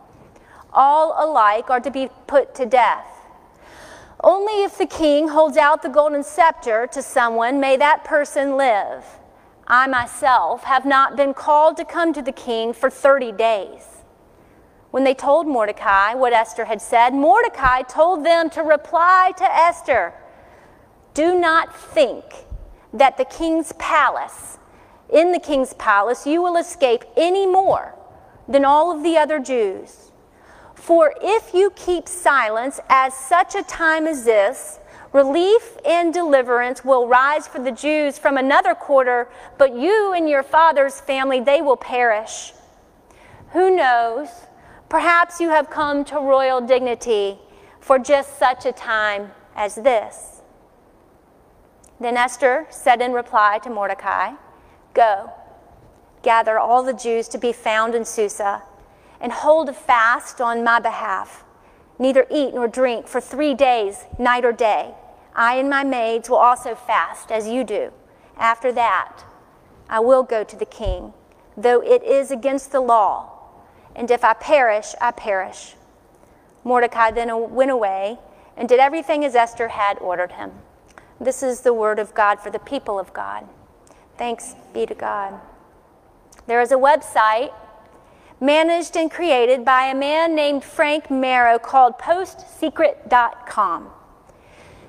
all 0.73 1.15
alike 1.19 1.71
are 1.71 1.81
to 1.81 1.91
be 1.91 2.09
put 2.27 2.55
to 2.57 2.67
death. 2.67 3.07
Only 4.23 4.65
if 4.65 4.77
the 4.77 4.87
king 4.87 5.29
holds 5.29 5.57
out 5.57 5.83
the 5.83 5.89
golden 5.89 6.25
scepter 6.25 6.89
to 6.93 7.03
someone 7.03 7.61
may 7.61 7.77
that 7.77 8.05
person 8.05 8.57
live. 8.57 9.05
I 9.67 9.87
myself 9.87 10.65
have 10.65 10.85
not 10.85 11.17
been 11.17 11.35
called 11.35 11.77
to 11.77 11.85
come 11.85 12.13
to 12.15 12.23
the 12.23 12.33
king 12.33 12.73
for 12.73 12.91
30 12.91 13.33
days. 13.33 13.99
When 14.91 15.05
they 15.05 15.15
told 15.15 15.47
Mordecai 15.47 16.15
what 16.15 16.33
Esther 16.33 16.65
had 16.65 16.81
said, 16.81 17.11
Mordecai 17.11 17.83
told 17.83 18.25
them 18.25 18.49
to 18.51 18.63
reply 18.63 19.33
to 19.37 19.45
Esther 19.45 20.15
Do 21.15 21.39
not 21.39 21.77
think 21.77 22.25
that 22.93 23.19
the 23.19 23.27
king's 23.27 23.73
palace, 23.73 24.59
in 25.11 25.33
the 25.33 25.39
king's 25.39 25.75
palace, 25.75 26.27
you 26.27 26.43
will 26.43 26.57
escape 26.57 27.05
any 27.17 27.47
more 27.47 27.95
than 28.49 28.65
all 28.65 28.91
of 28.91 29.03
the 29.03 29.19
other 29.19 29.39
Jews. 29.39 30.08
For 30.79 31.12
if 31.21 31.53
you 31.53 31.71
keep 31.71 32.09
silence 32.09 32.81
at 32.88 33.12
such 33.12 33.55
a 33.55 33.62
time 33.62 34.07
as 34.07 34.25
this, 34.25 34.79
relief 35.12 35.77
and 35.85 36.14
deliverance 36.14 36.85
will 36.85 37.07
rise 37.07 37.47
for 37.47 37.59
the 37.59 37.73
Jews 37.73 38.17
from 38.17 38.37
another 38.37 38.75
quarter, 38.75 39.29
but 39.59 39.75
you 39.77 40.12
and 40.12 40.29
your 40.29 40.43
father's 40.43 41.01
family, 41.01 41.41
they 41.41 41.61
will 41.61 41.77
perish. 41.77 42.53
Who 43.53 43.75
knows? 43.75 44.29
Perhaps 44.88 45.41
you 45.41 45.51
have 45.51 45.69
come 45.69 46.05
to 46.07 46.14
royal 46.14 46.61
dignity 46.61 47.38
for 47.81 47.99
just 47.99 48.38
such 48.38 48.64
a 48.64 48.73
time 48.73 49.33
as 49.57 49.75
this. 49.75 50.41
Then 52.01 52.17
Esther 52.17 52.67
said 52.71 53.03
in 53.03 53.12
reply 53.12 53.59
to 53.64 53.69
Mordecai, 53.69 54.33
Go, 54.95 55.33
gather 56.23 56.59
all 56.59 56.83
the 56.83 56.95
Jews 56.95 57.29
to 57.29 57.38
be 57.38 57.53
found 57.53 57.95
in 57.95 58.05
Susa 58.05 58.62
and 59.21 59.33
hold 59.33 59.69
a 59.69 59.73
fast 59.73 60.41
on 60.41 60.65
my 60.65 60.81
behalf. 60.81 61.45
Neither 61.99 62.27
eat 62.31 62.55
nor 62.55 62.69
drink 62.69 63.09
for 63.09 63.21
three 63.21 63.55
days, 63.55 64.05
night 64.19 64.45
or 64.45 64.53
day. 64.53 64.95
I 65.35 65.57
and 65.57 65.69
my 65.69 65.85
maids 65.85 66.29
will 66.29 66.37
also 66.37 66.75
fast 66.75 67.31
as 67.31 67.49
you 67.49 67.65
do. 67.65 67.93
After 68.37 68.73
that, 68.73 69.25
I 69.89 70.01
will 70.01 70.23
go 70.23 70.45
to 70.45 70.57
the 70.57 70.67
king, 70.67 71.13
though 71.57 71.81
it 71.81 72.03
is 72.03 72.31
against 72.31 72.73
the 72.73 72.81
law. 72.81 73.33
And 73.97 74.11
if 74.11 74.25
I 74.25 74.35
perish, 74.35 74.95
I 75.01 75.11
perish. 75.11 75.75
Mordecai 76.63 77.11
then 77.11 77.55
went 77.55 77.71
away 77.71 78.19
and 78.57 78.69
did 78.69 78.79
everything 78.79 79.25
as 79.25 79.35
Esther 79.35 79.69
had 79.69 79.99
ordered 79.99 80.33
him. 80.33 80.53
This 81.21 81.43
is 81.43 81.63
the 81.63 81.75
word 81.75 81.99
of 81.99 82.15
God 82.15 82.41
for 82.41 82.51
the 82.51 82.59
people 82.59 82.99
of 82.99 83.13
God. 83.13 83.49
Thanks 84.17 84.55
be 84.73 84.87
to 84.87 84.95
God. 84.95 85.41
There 86.47 86.61
is 86.61 86.71
a 86.71 86.77
website 86.77 87.53
managed 88.40 88.96
and 88.96 89.11
created 89.11 89.64
by 89.64 89.87
a 89.87 89.94
man 89.94 90.35
named 90.35 90.64
Frank 90.64 91.11
Marrow 91.11 91.59
called 91.59 91.98
postsecret.com. 91.98 93.90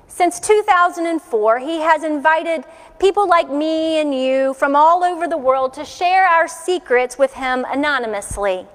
Since 0.06 0.40
2004, 0.40 1.58
he 1.60 1.80
has 1.80 2.02
invited 2.04 2.64
people 2.98 3.28
like 3.28 3.48
me 3.50 3.98
and 3.98 4.14
you 4.14 4.54
from 4.54 4.76
all 4.76 5.02
over 5.02 5.26
the 5.26 5.38
world 5.38 5.72
to 5.74 5.84
share 5.84 6.26
our 6.26 6.46
secrets 6.46 7.16
with 7.16 7.34
him 7.34 7.64
anonymously. 7.68 8.66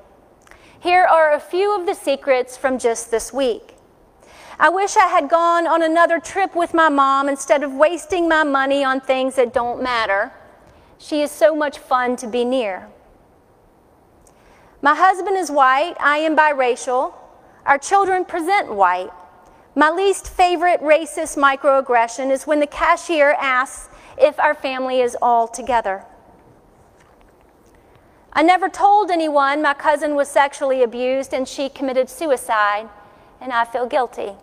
Here 0.79 1.03
are 1.03 1.33
a 1.33 1.39
few 1.39 1.77
of 1.79 1.85
the 1.85 1.93
secrets 1.93 2.57
from 2.57 2.79
just 2.79 3.11
this 3.11 3.33
week. 3.33 3.75
I 4.57 4.69
wish 4.69 4.95
I 4.95 5.07
had 5.07 5.29
gone 5.29 5.67
on 5.67 5.83
another 5.83 6.19
trip 6.19 6.55
with 6.55 6.73
my 6.73 6.88
mom 6.89 7.27
instead 7.27 7.63
of 7.63 7.73
wasting 7.73 8.29
my 8.29 8.43
money 8.43 8.83
on 8.83 9.01
things 9.01 9.35
that 9.35 9.53
don't 9.53 9.83
matter. 9.83 10.31
She 10.97 11.21
is 11.21 11.31
so 11.31 11.55
much 11.55 11.77
fun 11.77 12.15
to 12.17 12.27
be 12.27 12.45
near. 12.45 12.88
My 14.86 14.93
husband 14.93 15.36
is 15.36 15.50
white. 15.50 15.95
I 16.00 16.17
am 16.17 16.38
biracial. 16.38 17.15
Our 17.65 17.80
children 17.80 18.24
present 18.24 18.71
white. 18.71 19.10
My 19.74 19.89
least 19.89 20.30
favorite 20.30 20.80
racist 20.80 21.39
microaggression 21.39 22.30
is 22.30 22.45
when 22.45 22.60
the 22.60 22.67
cashier 22.67 23.36
asks 23.41 23.89
if 24.15 24.39
our 24.39 24.54
family 24.54 25.02
is 25.02 25.17
all 25.24 25.48
together. 25.48 26.06
I 28.32 28.43
never 28.43 28.69
told 28.69 29.10
anyone 29.10 29.63
my 29.63 29.74
cousin 29.74 30.13
was 30.13 30.30
sexually 30.30 30.84
abused 30.84 31.34
and 31.34 31.48
she 31.48 31.67
committed 31.67 32.08
suicide, 32.08 32.88
and 33.41 33.52
I 33.52 33.65
feel 33.65 33.88
guilty. 33.88 34.34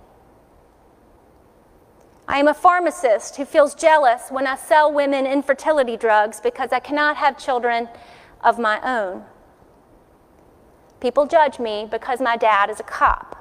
I 2.26 2.40
am 2.40 2.48
a 2.48 2.54
pharmacist 2.54 3.36
who 3.36 3.44
feels 3.44 3.76
jealous 3.76 4.22
when 4.28 4.48
I 4.48 4.56
sell 4.56 4.92
women 4.92 5.24
infertility 5.24 5.96
drugs 5.96 6.40
because 6.40 6.72
I 6.72 6.80
cannot 6.80 7.18
have 7.18 7.38
children 7.38 7.88
of 8.42 8.58
my 8.58 8.80
own. 8.82 9.24
People 11.02 11.26
judge 11.26 11.58
me 11.58 11.84
because 11.90 12.20
my 12.20 12.36
dad 12.36 12.70
is 12.70 12.78
a 12.78 12.84
cop. 12.84 13.36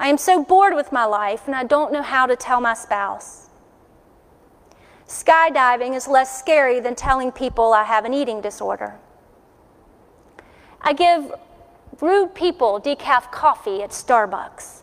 I 0.00 0.08
am 0.08 0.16
so 0.16 0.42
bored 0.42 0.74
with 0.74 0.90
my 0.90 1.04
life 1.04 1.42
and 1.44 1.54
I 1.54 1.64
don't 1.64 1.92
know 1.92 2.00
how 2.00 2.24
to 2.24 2.34
tell 2.34 2.62
my 2.62 2.72
spouse. 2.72 3.50
Skydiving 5.06 5.94
is 5.94 6.08
less 6.08 6.38
scary 6.38 6.80
than 6.80 6.94
telling 6.94 7.30
people 7.30 7.74
I 7.74 7.84
have 7.84 8.06
an 8.06 8.14
eating 8.14 8.40
disorder. 8.40 8.94
I 10.80 10.94
give 10.94 11.30
rude 12.00 12.34
people 12.34 12.80
decaf 12.80 13.30
coffee 13.30 13.82
at 13.82 13.90
Starbucks. 13.90 14.80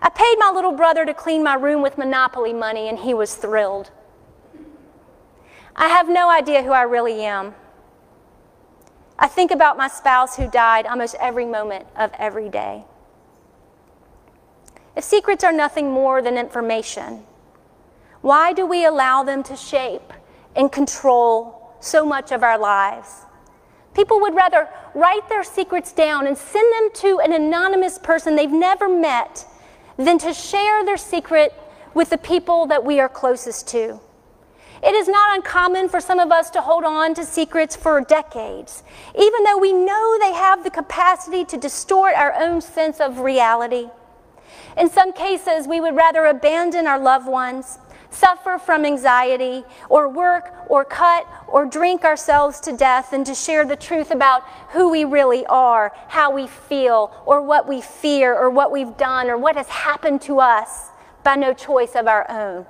I 0.00 0.10
paid 0.10 0.36
my 0.38 0.52
little 0.54 0.76
brother 0.76 1.04
to 1.04 1.12
clean 1.12 1.42
my 1.42 1.54
room 1.54 1.82
with 1.82 1.98
Monopoly 1.98 2.52
money, 2.52 2.88
and 2.88 3.00
he 3.00 3.14
was 3.14 3.34
thrilled. 3.34 3.90
I 5.74 5.88
have 5.88 6.08
no 6.08 6.30
idea 6.30 6.62
who 6.62 6.70
I 6.70 6.82
really 6.82 7.22
am. 7.24 7.56
I 9.22 9.28
think 9.28 9.50
about 9.50 9.76
my 9.76 9.86
spouse 9.88 10.34
who 10.34 10.50
died 10.50 10.86
almost 10.86 11.14
every 11.20 11.44
moment 11.44 11.86
of 11.94 12.10
every 12.18 12.48
day. 12.48 12.84
If 14.96 15.04
secrets 15.04 15.44
are 15.44 15.52
nothing 15.52 15.90
more 15.90 16.22
than 16.22 16.38
information, 16.38 17.24
why 18.22 18.54
do 18.54 18.64
we 18.64 18.86
allow 18.86 19.22
them 19.22 19.42
to 19.44 19.56
shape 19.56 20.12
and 20.56 20.72
control 20.72 21.76
so 21.80 22.06
much 22.06 22.32
of 22.32 22.42
our 22.42 22.58
lives? 22.58 23.26
People 23.94 24.20
would 24.20 24.34
rather 24.34 24.68
write 24.94 25.28
their 25.28 25.44
secrets 25.44 25.92
down 25.92 26.26
and 26.26 26.36
send 26.36 26.72
them 26.72 26.90
to 26.94 27.20
an 27.20 27.34
anonymous 27.34 27.98
person 27.98 28.36
they've 28.36 28.50
never 28.50 28.88
met 28.88 29.46
than 29.98 30.16
to 30.18 30.32
share 30.32 30.82
their 30.84 30.96
secret 30.96 31.52
with 31.92 32.08
the 32.08 32.18
people 32.18 32.66
that 32.66 32.84
we 32.84 33.00
are 33.00 33.08
closest 33.08 33.68
to. 33.68 34.00
It 34.82 34.94
is 34.94 35.08
not 35.08 35.36
uncommon 35.36 35.90
for 35.90 36.00
some 36.00 36.18
of 36.18 36.32
us 36.32 36.48
to 36.50 36.62
hold 36.62 36.84
on 36.84 37.14
to 37.14 37.24
secrets 37.24 37.76
for 37.76 38.00
decades, 38.00 38.82
even 39.18 39.44
though 39.44 39.58
we 39.58 39.74
know 39.74 40.18
they 40.18 40.32
have 40.32 40.64
the 40.64 40.70
capacity 40.70 41.44
to 41.46 41.58
distort 41.58 42.14
our 42.14 42.34
own 42.34 42.62
sense 42.62 42.98
of 42.98 43.18
reality. 43.18 43.90
In 44.78 44.88
some 44.88 45.12
cases, 45.12 45.68
we 45.68 45.80
would 45.80 45.94
rather 45.94 46.24
abandon 46.24 46.86
our 46.86 46.98
loved 46.98 47.26
ones, 47.26 47.78
suffer 48.08 48.58
from 48.58 48.86
anxiety, 48.86 49.64
or 49.90 50.08
work, 50.08 50.52
or 50.68 50.84
cut, 50.84 51.26
or 51.46 51.66
drink 51.66 52.02
ourselves 52.02 52.58
to 52.60 52.74
death 52.74 53.10
than 53.10 53.22
to 53.24 53.34
share 53.34 53.66
the 53.66 53.76
truth 53.76 54.10
about 54.10 54.44
who 54.70 54.88
we 54.88 55.04
really 55.04 55.44
are, 55.46 55.92
how 56.08 56.30
we 56.30 56.46
feel, 56.46 57.12
or 57.26 57.42
what 57.42 57.68
we 57.68 57.82
fear, 57.82 58.34
or 58.34 58.48
what 58.48 58.72
we've 58.72 58.96
done, 58.96 59.28
or 59.28 59.36
what 59.36 59.56
has 59.56 59.68
happened 59.68 60.22
to 60.22 60.40
us 60.40 60.88
by 61.22 61.36
no 61.36 61.52
choice 61.52 61.94
of 61.94 62.06
our 62.06 62.28
own. 62.30 62.64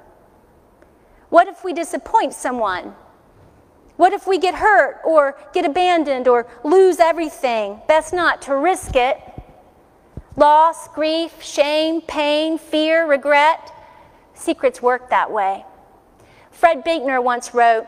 What 1.30 1.48
if 1.48 1.64
we 1.64 1.72
disappoint 1.72 2.34
someone? 2.34 2.94
What 3.96 4.12
if 4.12 4.26
we 4.26 4.38
get 4.38 4.54
hurt 4.56 5.00
or 5.04 5.38
get 5.52 5.64
abandoned 5.64 6.26
or 6.26 6.46
lose 6.64 6.98
everything? 6.98 7.80
Best 7.86 8.12
not 8.12 8.42
to 8.42 8.56
risk 8.56 8.96
it. 8.96 9.18
Loss, 10.36 10.88
grief, 10.88 11.42
shame, 11.42 12.00
pain, 12.00 12.58
fear, 12.58 13.06
regret. 13.06 13.72
Secrets 14.34 14.82
work 14.82 15.10
that 15.10 15.30
way. 15.30 15.64
Fred 16.50 16.82
Buechner 16.82 17.20
once 17.20 17.54
wrote, 17.54 17.86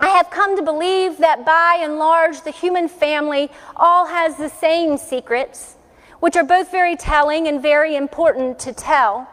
I 0.00 0.08
have 0.08 0.30
come 0.30 0.56
to 0.56 0.62
believe 0.62 1.18
that 1.18 1.46
by 1.46 1.78
and 1.80 1.98
large, 1.98 2.42
the 2.42 2.50
human 2.50 2.88
family 2.88 3.50
all 3.76 4.06
has 4.06 4.36
the 4.36 4.48
same 4.48 4.96
secrets, 4.96 5.76
which 6.18 6.34
are 6.34 6.44
both 6.44 6.70
very 6.70 6.96
telling 6.96 7.46
and 7.46 7.62
very 7.62 7.94
important 7.94 8.58
to 8.60 8.72
tell. 8.72 9.28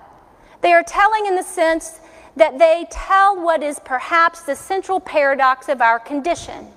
They 0.61 0.73
are 0.73 0.83
telling 0.83 1.25
in 1.25 1.35
the 1.35 1.43
sense 1.43 1.99
that 2.39 2.57
they 2.57 2.87
tell 2.89 3.39
what 3.39 3.61
is 3.61 3.79
perhaps 3.79 4.41
the 4.41 4.55
central 4.55 4.99
paradox 4.99 5.69
of 5.69 5.81
our 5.81 5.99
condition 5.99 6.67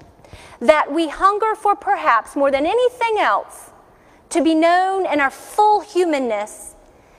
that 0.60 0.92
we 0.92 1.08
hunger 1.08 1.54
for 1.56 1.74
perhaps 1.74 2.36
more 2.36 2.50
than 2.50 2.66
anything 2.66 3.16
else 3.18 3.70
to 4.30 4.42
be 4.42 4.54
known 4.54 5.04
in 5.04 5.20
our 5.20 5.30
full 5.30 5.80
humanness. 5.80 6.74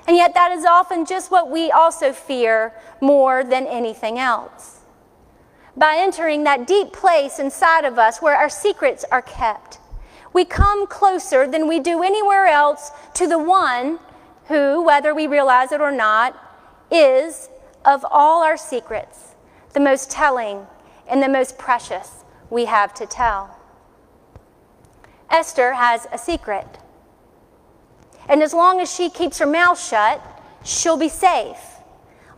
And 0.08 0.16
yet, 0.16 0.34
that 0.34 0.52
is 0.52 0.66
often 0.66 1.06
just 1.06 1.30
what 1.30 1.52
we 1.52 1.70
also 1.70 2.14
fear 2.14 2.74
more 3.02 3.44
than 3.44 3.68
anything 3.68 4.18
else. 4.18 4.80
By 5.76 5.96
entering 5.98 6.44
that 6.44 6.68
deep 6.68 6.94
place 6.94 7.40
inside 7.40 7.84
of 7.84 8.00
us 8.00 8.22
where 8.22 8.36
our 8.36 8.50
secrets 8.50 9.06
are 9.12 9.22
kept, 9.22 9.80
we 10.32 10.46
come 10.46 10.88
closer 10.88 11.46
than 11.46 11.68
we 11.68 11.80
do 11.80 12.02
anywhere 12.02 12.48
else 12.48 12.92
to 13.16 13.28
the 13.28 13.40
one 13.40 14.00
who, 14.48 14.84
whether 14.84 15.14
we 15.14 15.28
realize 15.28 15.72
it 15.72 15.82
or 15.82 15.92
not, 15.92 16.36
is 16.92 17.50
of 17.86 18.06
all 18.10 18.44
our 18.44 18.58
secrets 18.58 19.36
the 19.74 19.80
most 19.80 20.10
telling 20.10 20.68
and 21.08 21.22
the 21.22 21.28
most 21.28 21.58
precious 21.58 22.24
we 22.50 22.66
have 22.66 22.94
to 22.94 23.06
tell. 23.06 23.58
Esther 25.30 25.74
has 25.74 26.08
a 26.12 26.18
secret. 26.18 26.78
And 28.30 28.42
as 28.42 28.54
long 28.54 28.80
as 28.80 28.94
she 28.94 29.10
keeps 29.10 29.40
her 29.40 29.48
mouth 29.48 29.82
shut, 29.82 30.22
she'll 30.64 30.98
be 30.98 31.10
safe. 31.10 31.58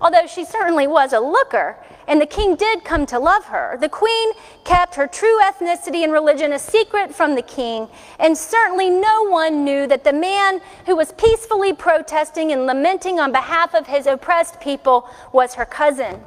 Although 0.02 0.28
she 0.28 0.46
certainly 0.46 0.88
was 0.88 1.14
a 1.14 1.20
looker, 1.20 1.78
and 2.08 2.22
the 2.22 2.26
king 2.26 2.56
did 2.56 2.84
come 2.84 3.06
to 3.08 3.20
love 3.20 3.46
her, 3.46 3.78
the 3.80 3.90
queen 3.90 4.32
kept 4.64 4.96
her 4.96 5.08
true 5.08 5.40
ethnicity 5.42 6.04
and 6.04 6.12
religion 6.12 6.54
a 6.54 6.60
secret 6.60 7.14
from 7.14 7.36
the 7.36 7.42
king, 7.42 7.88
and 8.20 8.38
certainly 8.38 8.90
no 8.90 9.24
one 9.30 9.64
knew 9.64 9.88
that 9.88 10.04
the 10.04 10.14
man 10.14 10.62
who 10.86 10.96
was 10.96 11.12
peacefully 11.14 11.74
protesting 11.74 12.52
and 12.52 12.66
lamenting 12.66 13.20
on 13.20 13.32
behalf 13.32 13.74
of 13.74 13.88
his 13.88 14.08
oppressed 14.08 14.60
people 14.60 15.10
was 15.34 15.56
her 15.56 15.66
cousin. 15.66 16.22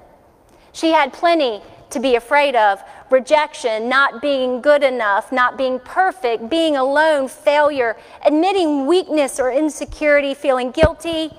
She 0.73 0.93
had 0.93 1.13
plenty 1.13 1.63
to 1.91 2.01
be 2.01 2.17
afraid 2.17 2.55
of 2.55 2.83
rejection, 3.11 3.89
not 3.89 4.21
being 4.21 4.61
good 4.61 4.83
enough, 4.83 5.33
not 5.33 5.57
being 5.57 5.81
perfect, 5.81 6.51
being 6.51 6.77
alone, 6.77 7.29
failure, 7.29 7.97
admitting 8.25 8.87
weakness 8.87 9.41
or 9.41 9.51
insecurity, 9.51 10.35
feeling 10.35 10.71
guilty 10.71 11.31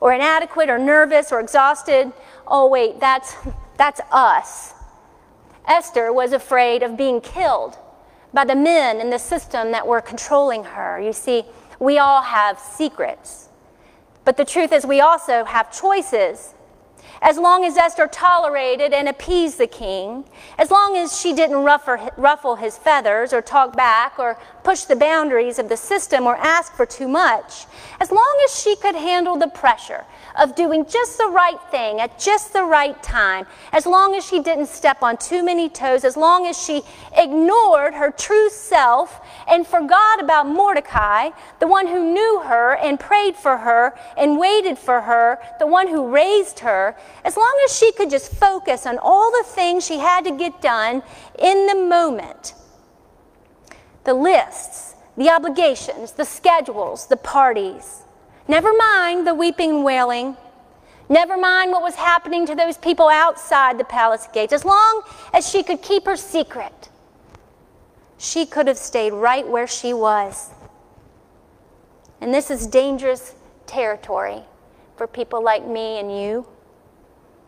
or 0.00 0.12
inadequate 0.12 0.68
or 0.68 0.78
nervous 0.78 1.32
or 1.32 1.40
exhausted. 1.40 2.12
Oh, 2.46 2.68
wait, 2.68 3.00
that's, 3.00 3.34
that's 3.76 4.00
us. 4.10 4.74
Esther 5.66 6.12
was 6.12 6.32
afraid 6.32 6.82
of 6.82 6.96
being 6.96 7.20
killed 7.20 7.78
by 8.32 8.44
the 8.44 8.54
men 8.54 9.00
in 9.00 9.10
the 9.10 9.18
system 9.18 9.72
that 9.72 9.86
were 9.86 10.00
controlling 10.00 10.64
her. 10.64 11.00
You 11.00 11.12
see, 11.12 11.44
we 11.78 11.98
all 11.98 12.22
have 12.22 12.58
secrets. 12.58 13.48
But 14.24 14.36
the 14.36 14.44
truth 14.44 14.72
is, 14.72 14.84
we 14.86 15.00
also 15.00 15.44
have 15.44 15.72
choices 15.72 16.54
as 17.22 17.38
long 17.38 17.64
as 17.64 17.76
Esther 17.76 18.06
tolerated 18.06 18.92
and 18.92 19.08
appeased 19.08 19.56
the 19.56 19.66
king, 19.66 20.24
as 20.58 20.70
long 20.70 20.96
as 20.96 21.18
she 21.18 21.32
didn't 21.32 21.64
ruffle 21.64 22.56
his 22.56 22.76
feathers 22.76 23.32
or 23.32 23.40
talk 23.40 23.74
back 23.74 24.18
or 24.18 24.38
push 24.62 24.82
the 24.82 24.96
boundaries 24.96 25.58
of 25.58 25.68
the 25.68 25.76
system 25.76 26.26
or 26.26 26.36
ask 26.36 26.74
for 26.74 26.84
too 26.84 27.08
much, 27.08 27.66
as 28.00 28.10
long 28.10 28.42
as 28.44 28.60
she 28.60 28.76
could 28.76 28.94
handle 28.94 29.36
the 29.36 29.48
pressure 29.48 30.04
of 30.36 30.54
doing 30.54 30.84
just 30.86 31.18
the 31.18 31.28
right 31.28 31.60
thing 31.70 32.00
at 32.00 32.18
just 32.18 32.52
the 32.52 32.64
right 32.64 33.00
time, 33.02 33.46
as 33.72 33.86
long 33.86 34.14
as 34.14 34.26
she 34.26 34.40
didn't 34.40 34.66
step 34.66 35.02
on 35.02 35.16
too 35.16 35.44
many 35.44 35.68
toes, 35.68 36.04
as 36.04 36.16
long 36.16 36.46
as 36.46 36.60
she 36.60 36.82
ignored 37.16 37.94
her 37.94 38.10
true 38.10 38.48
self 38.50 39.20
and 39.48 39.66
forgot 39.66 40.22
about 40.22 40.46
Mordecai, 40.48 41.30
the 41.60 41.66
one 41.66 41.86
who 41.86 42.12
knew 42.12 42.42
her 42.44 42.76
and 42.76 42.98
prayed 42.98 43.36
for 43.36 43.58
her 43.58 43.96
and 44.16 44.38
waited 44.38 44.78
for 44.78 45.02
her, 45.02 45.38
the 45.58 45.66
one 45.66 45.88
who 45.88 46.08
raised 46.08 46.60
her, 46.60 46.96
as 47.24 47.36
long 47.36 47.60
as 47.64 47.76
she 47.76 47.92
could 47.92 48.10
just 48.10 48.32
focus 48.32 48.86
on 48.86 48.98
all 48.98 49.30
the 49.30 49.44
things 49.48 49.86
she 49.86 49.98
had 49.98 50.24
to 50.24 50.32
get 50.32 50.60
done 50.60 51.02
in 51.38 51.66
the 51.66 51.74
moment. 51.74 52.54
The 54.04 54.14
lists, 54.14 54.94
the 55.16 55.30
obligations, 55.30 56.12
the 56.12 56.24
schedules, 56.24 57.06
the 57.06 57.16
parties. 57.16 58.03
Never 58.46 58.72
mind 58.72 59.26
the 59.26 59.34
weeping 59.34 59.70
and 59.70 59.84
wailing. 59.84 60.36
Never 61.08 61.36
mind 61.36 61.70
what 61.70 61.82
was 61.82 61.94
happening 61.94 62.46
to 62.46 62.54
those 62.54 62.78
people 62.78 63.08
outside 63.08 63.78
the 63.78 63.84
palace 63.84 64.28
gates. 64.32 64.52
As 64.52 64.64
long 64.64 65.02
as 65.32 65.48
she 65.48 65.62
could 65.62 65.82
keep 65.82 66.06
her 66.06 66.16
secret, 66.16 66.88
she 68.18 68.46
could 68.46 68.66
have 68.66 68.78
stayed 68.78 69.12
right 69.12 69.46
where 69.46 69.66
she 69.66 69.92
was. 69.92 70.50
And 72.20 72.32
this 72.32 72.50
is 72.50 72.66
dangerous 72.66 73.34
territory 73.66 74.42
for 74.96 75.06
people 75.06 75.42
like 75.42 75.66
me 75.66 75.98
and 75.98 76.10
you 76.10 76.46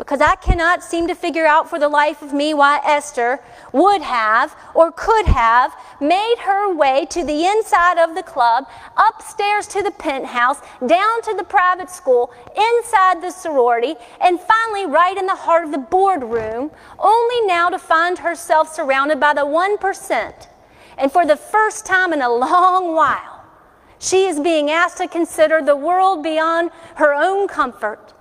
because 0.07 0.21
I 0.21 0.37
cannot 0.37 0.85
seem 0.85 1.09
to 1.09 1.17
figure 1.17 1.47
out 1.47 1.69
for 1.69 1.81
the 1.81 1.89
life 1.89 2.23
of 2.23 2.33
me 2.33 2.55
why 2.55 2.81
Esther 2.85 3.41
would 3.73 4.03
have 4.03 4.55
or 4.73 4.93
could 4.93 5.27
have 5.27 5.75
made 6.01 6.37
her 6.45 6.73
way 6.73 7.07
to 7.07 7.25
the 7.25 7.45
inside 7.45 7.99
of 7.99 8.15
the 8.15 8.23
club, 8.23 8.69
upstairs 8.97 9.67
to 9.67 9.83
the 9.83 9.91
penthouse, 9.91 10.61
down 10.87 11.23
to 11.23 11.35
the 11.35 11.43
private 11.43 11.91
school, 11.91 12.33
inside 12.57 13.21
the 13.21 13.33
sorority, 13.33 13.97
and 14.21 14.39
finally 14.39 14.87
right 14.87 15.17
in 15.19 15.27
the 15.27 15.35
heart 15.35 15.65
of 15.65 15.73
the 15.73 15.79
boardroom, 15.79 16.71
only 17.01 17.47
now 17.49 17.69
to 17.69 17.79
find 17.79 18.21
herself 18.21 18.73
surrounded 18.73 19.19
by 19.19 19.35
the 19.35 19.41
1%. 19.41 20.47
And 20.99 21.11
for 21.11 21.27
the 21.27 21.37
first 21.37 21.85
time 21.85 22.13
in 22.13 22.23
a 22.23 22.33
long 22.33 22.95
while, 22.95 23.45
she 23.99 24.27
is 24.27 24.39
being 24.39 24.71
asked 24.71 24.99
to 24.99 25.09
consider 25.09 25.61
the 25.61 25.75
world 25.75 26.23
beyond 26.23 26.71
her 26.95 27.13
own 27.13 27.49
comfort 27.49 28.13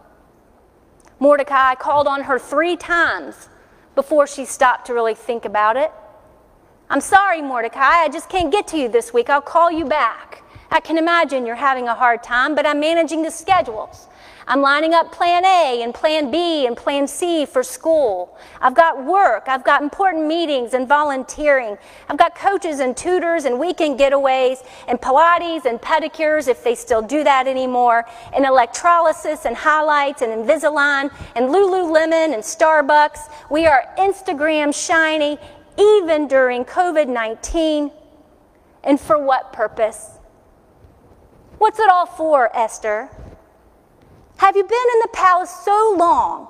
Mordecai 1.19 1.75
called 1.75 2.07
on 2.07 2.23
her 2.23 2.37
three 2.37 2.75
times 2.75 3.49
before 3.95 4.27
she 4.27 4.45
stopped 4.45 4.87
to 4.87 4.93
really 4.93 5.15
think 5.15 5.45
about 5.45 5.77
it. 5.77 5.91
I'm 6.89 7.01
sorry, 7.01 7.41
Mordecai, 7.41 8.03
I 8.03 8.09
just 8.09 8.29
can't 8.29 8.51
get 8.51 8.67
to 8.67 8.77
you 8.77 8.89
this 8.89 9.13
week. 9.13 9.29
I'll 9.29 9.41
call 9.41 9.71
you 9.71 9.85
back. 9.85 10.43
I 10.69 10.79
can 10.79 10.97
imagine 10.97 11.45
you're 11.45 11.55
having 11.55 11.87
a 11.87 11.95
hard 11.95 12.21
time, 12.21 12.53
but 12.53 12.65
I'm 12.65 12.79
managing 12.79 13.23
the 13.23 13.31
schedules. 13.31 14.07
I'm 14.47 14.61
lining 14.61 14.93
up 14.93 15.11
plan 15.11 15.43
A 15.43 15.81
and 15.81 15.91
plan 15.91 16.29
B 16.29 16.67
and 16.67 16.77
plan 16.77 17.07
C 17.07 17.47
for 17.47 17.63
school. 17.63 18.37
I've 18.61 18.75
got 18.75 19.03
work. 19.03 19.45
I've 19.47 19.63
got 19.63 19.81
important 19.81 20.27
meetings 20.27 20.75
and 20.75 20.87
volunteering. 20.87 21.79
I've 22.09 22.17
got 22.17 22.35
coaches 22.35 22.79
and 22.79 22.95
tutors 22.95 23.45
and 23.45 23.59
weekend 23.59 23.99
getaways 23.99 24.63
and 24.87 25.01
Pilates 25.01 25.65
and 25.65 25.81
pedicures, 25.81 26.47
if 26.47 26.63
they 26.63 26.75
still 26.75 27.01
do 27.01 27.23
that 27.23 27.47
anymore, 27.47 28.05
and 28.35 28.45
electrolysis 28.45 29.45
and 29.45 29.55
highlights 29.55 30.21
and 30.21 30.31
Invisalign 30.31 31.11
and 31.35 31.49
Lululemon 31.49 32.33
and 32.33 32.43
Starbucks. 32.43 33.31
We 33.49 33.65
are 33.65 33.83
Instagram 33.97 34.75
shiny 34.75 35.39
even 35.79 36.27
during 36.27 36.65
COVID 36.65 37.07
19. 37.07 37.91
And 38.83 38.99
for 38.99 39.17
what 39.17 39.51
purpose? 39.51 40.11
What's 41.57 41.79
it 41.79 41.89
all 41.89 42.05
for, 42.05 42.55
Esther? 42.55 43.09
Have 44.37 44.55
you 44.55 44.63
been 44.63 44.87
in 44.93 44.99
the 45.01 45.09
palace 45.13 45.49
so 45.49 45.95
long 45.97 46.47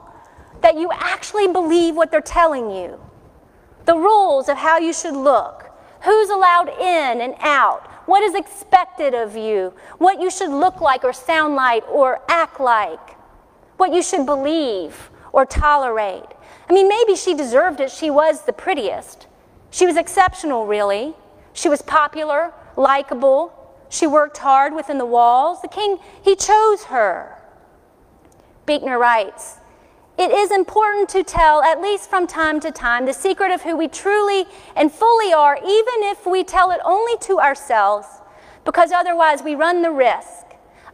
that 0.62 0.76
you 0.76 0.90
actually 0.92 1.48
believe 1.48 1.96
what 1.96 2.12
they're 2.12 2.22
telling 2.22 2.72
you? 2.72 3.00
The 3.86 3.96
rules 3.96 4.50
of 4.50 4.58
how 4.58 4.80
you 4.80 4.92
should 4.92 5.14
look, 5.14 5.72
who's 6.04 6.30
allowed 6.30 6.70
in 6.70 7.22
and 7.22 7.36
out, 7.40 7.86
what 8.08 8.24
is 8.24 8.34
expected 8.34 9.14
of 9.14 9.36
you, 9.36 9.74
what 10.00 10.20
you 10.20 10.32
should 10.32 10.50
look 10.50 10.82
like 10.82 11.04
or 11.04 11.14
sound 11.14 11.56
like 11.56 11.88
or 11.88 12.22
act 12.28 12.60
like, 12.60 13.12
what 13.78 13.94
you 13.94 14.02
should 14.02 14.26
believe 14.26 15.12
or 15.32 15.46
tolerate. 15.46 16.26
I 16.68 16.74
mean, 16.74 16.88
maybe 16.88 17.16
she 17.16 17.36
deserved 17.36 17.80
it. 17.80 17.92
She 17.92 18.10
was 18.10 18.42
the 18.42 18.54
prettiest. 18.54 19.28
She 19.70 19.86
was 19.86 19.98
exceptional, 19.98 20.66
really. 20.66 21.14
She 21.54 21.70
was 21.70 21.82
popular, 21.82 22.54
likable. 22.76 23.54
She 23.90 24.08
worked 24.08 24.38
hard 24.38 24.74
within 24.74 24.98
the 24.98 25.06
walls. 25.06 25.62
The 25.62 25.68
king, 25.68 26.00
he 26.24 26.36
chose 26.36 26.86
her. 26.86 27.38
Buechner 28.66 28.98
writes, 28.98 29.58
it 30.18 30.32
is 30.32 30.50
important 30.50 31.10
to 31.10 31.24
tell, 31.24 31.62
at 31.62 31.82
least 31.82 32.10
from 32.10 32.26
time 32.26 32.62
to 32.62 32.72
time, 32.72 33.06
the 33.06 33.14
secret 33.14 33.52
of 33.52 33.62
who 33.62 33.76
we 33.76 33.90
truly 33.90 34.46
and 34.76 34.92
fully 34.92 35.34
are, 35.34 35.58
even 35.58 36.04
if 36.04 36.26
we 36.26 36.44
tell 36.44 36.72
it 36.72 36.80
only 36.86 37.18
to 37.20 37.40
ourselves, 37.40 38.08
because 38.64 38.94
otherwise 38.94 39.44
we 39.44 39.56
run 39.56 39.82
the 39.82 39.92
risk 39.92 40.46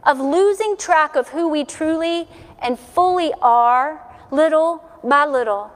of 0.02 0.18
losing 0.18 0.76
track 0.76 1.14
of 1.14 1.28
who 1.28 1.48
we 1.48 1.64
truly 1.64 2.28
and 2.58 2.78
fully 2.78 3.32
are, 3.40 4.02
little 4.32 4.84
by 5.04 5.24
little. 5.24 5.70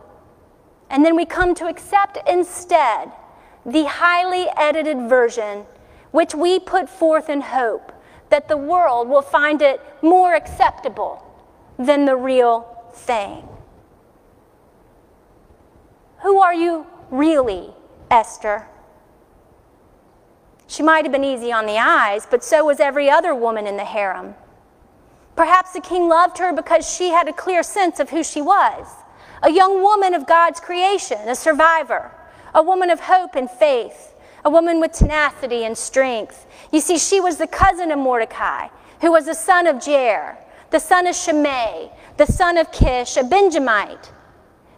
And 0.91 1.05
then 1.05 1.15
we 1.15 1.25
come 1.25 1.55
to 1.55 1.67
accept 1.67 2.19
instead 2.29 3.13
the 3.65 3.85
highly 3.85 4.49
edited 4.57 5.09
version, 5.09 5.67
which 6.11 6.35
we 6.35 6.59
put 6.59 6.89
forth 6.89 7.29
in 7.29 7.43
hope 7.43 7.93
that 8.29 8.49
the 8.49 8.57
world 8.57 9.09
will 9.09 9.23
find 9.23 9.63
it 9.63 9.81
more 10.03 10.35
acceptable 10.35 11.26
than 11.79 12.05
the 12.05 12.17
real 12.17 12.67
thing. 12.93 13.47
Who 16.23 16.39
are 16.39 16.55
you 16.55 16.87
really, 17.11 17.71
Esther? 18.11 18.67
She 20.67 20.83
might 20.83 21.05
have 21.05 21.13
been 21.13 21.25
easy 21.25 21.53
on 21.53 21.67
the 21.67 21.79
eyes, 21.79 22.27
but 22.29 22.43
so 22.43 22.65
was 22.65 22.81
every 22.81 23.09
other 23.09 23.35
woman 23.35 23.67
in 23.67 23.77
the 23.77 23.85
harem. 23.85 24.35
Perhaps 25.37 25.73
the 25.73 25.81
king 25.81 26.09
loved 26.09 26.39
her 26.39 26.53
because 26.53 26.91
she 26.91 27.11
had 27.11 27.29
a 27.29 27.33
clear 27.33 27.63
sense 27.63 28.01
of 28.01 28.11
who 28.11 28.25
she 28.25 28.43
was 28.43 28.87
a 29.43 29.51
young 29.53 29.83
woman 29.83 30.15
of 30.15 30.27
God's 30.27 30.61
creation, 30.61 31.19
a 31.29 31.35
survivor, 31.35 32.11
a 32.55 32.63
woman 32.63 32.91
of 32.91 33.01
hope 33.01 33.35
and 33.35 33.51
faith, 33.51 34.15
a 34.45 34.51
woman 34.51 34.81
with 34.81 34.93
tenacity 34.93 35.65
and 35.65 35.77
strength. 35.77 36.47
You 36.73 36.81
see, 36.81 36.99
she 36.99 37.21
was 37.21 37.37
the 37.37 37.47
cousin 37.47 37.93
of 37.93 37.99
Mordecai, 37.99 38.69
who 39.03 39.13
was 39.13 39.27
the 39.27 39.35
son 39.35 39.67
of 39.67 39.77
Jair, 39.77 40.37
the 40.71 40.81
son 40.81 41.07
of 41.07 41.15
Shimei, 41.15 41.91
the 42.17 42.27
son 42.27 42.57
of 42.59 42.73
Kish, 42.73 43.17
a 43.17 43.25
Benjamite, 43.25 44.13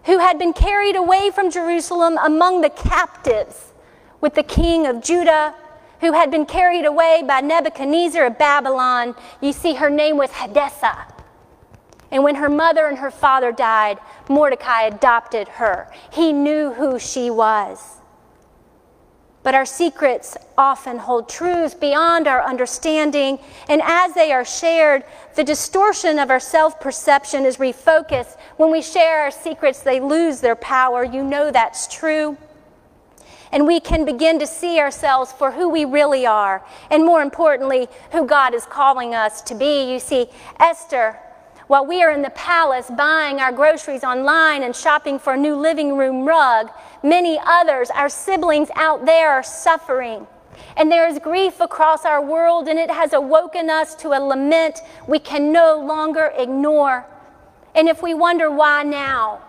who 0.05 0.19
had 0.19 0.39
been 0.39 0.53
carried 0.53 0.97
away 0.97 1.31
from 1.31 1.51
Jerusalem 1.51 2.19
among 2.23 2.61
the 2.61 2.71
captives 2.71 3.73
with 4.21 4.35
the 4.35 4.43
king 4.43 4.87
of 4.87 5.03
Judah, 5.03 5.55
who 6.01 6.13
had 6.13 6.31
been 6.31 6.47
carried 6.47 6.85
away 6.85 7.23
by 7.27 7.41
Nebuchadnezzar 7.41 8.25
of 8.27 8.39
Babylon. 8.39 9.15
You 9.41 9.53
see, 9.53 9.75
her 9.75 9.91
name 9.91 10.17
was 10.17 10.31
Hadassah. 10.33 11.07
And 12.11 12.25
when 12.25 12.37
her 12.37 12.49
mother 12.49 12.87
and 12.87 12.99
her 12.99 13.11
father 13.11 13.53
died, 13.53 13.99
Mordecai 14.29 14.83
adopted 14.85 15.49
her. 15.49 15.91
He 16.11 16.33
knew 16.33 16.73
who 16.73 16.99
she 16.99 17.31
was. 17.31 17.98
But 19.49 19.55
our 19.55 19.65
secrets 19.65 20.37
often 20.59 20.99
hold 20.99 21.27
truths 21.27 21.73
beyond 21.73 22.29
our 22.29 22.45
understanding, 22.45 23.39
and 23.67 23.81
as 23.83 24.13
they 24.13 24.31
are 24.31 24.45
shared, 24.45 25.05
the 25.37 25.43
distortion 25.43 26.19
of 26.19 26.29
our 26.31 26.39
self 26.39 26.79
perception 26.79 27.47
is 27.47 27.57
refocused. 27.57 28.37
When 28.59 28.71
we 28.71 28.83
share 28.83 29.21
our 29.23 29.31
secrets, 29.31 29.81
they 29.81 30.01
lose 30.01 30.43
their 30.43 30.55
power. 30.55 31.03
You 31.03 31.25
know 31.25 31.51
that's 31.51 31.87
true. 31.87 32.37
And 33.51 33.67
we 33.67 33.81
can 33.81 34.05
begin 34.05 34.39
to 34.39 34.47
see 34.47 34.79
ourselves 34.81 35.33
for 35.33 35.51
who 35.53 35.71
we 35.71 35.87
really 35.87 36.27
are, 36.27 36.63
and 36.91 37.07
more 37.07 37.23
importantly, 37.23 37.89
who 38.13 38.27
God 38.27 38.53
is 38.53 38.67
calling 38.67 39.15
us 39.15 39.41
to 39.41 39.55
be. 39.55 39.91
You 39.91 39.99
see, 39.99 40.27
Esther 40.61 41.19
while 41.69 41.87
we 41.87 42.03
are 42.03 42.11
in 42.11 42.23
the 42.23 42.31
palace 42.31 42.91
buying 42.91 43.39
our 43.39 43.53
groceries 43.53 44.03
online 44.03 44.63
and 44.63 44.75
shopping 44.75 45.19
for 45.19 45.35
a 45.35 45.37
new 45.37 45.55
living 45.55 45.97
room 45.97 46.27
rug, 46.27 46.71
many 47.03 47.39
others, 47.45 47.91
our 47.91 48.09
siblings 48.09 48.71
out 48.75 49.07
there, 49.07 49.31
are 49.31 49.43
suffering. 49.43 50.27
And 50.77 50.91
there 50.91 51.07
is 51.07 51.19
grief 51.19 51.61
across 51.61 52.05
our 52.05 52.25
world, 52.25 52.69
and 52.69 52.79
it 52.79 52.91
has 52.91 53.13
awoken 53.13 53.71
us 53.71 53.95
to 53.97 54.09
a 54.09 54.21
lament 54.21 54.81
we 55.07 55.19
can 55.19 55.53
no 55.53 55.79
longer 55.79 56.33
ignore. 56.37 57.07
And 57.75 57.89
if 57.89 58.03
we 58.03 58.15
wonder 58.15 58.51
why 58.51 58.83
now, 58.83 59.43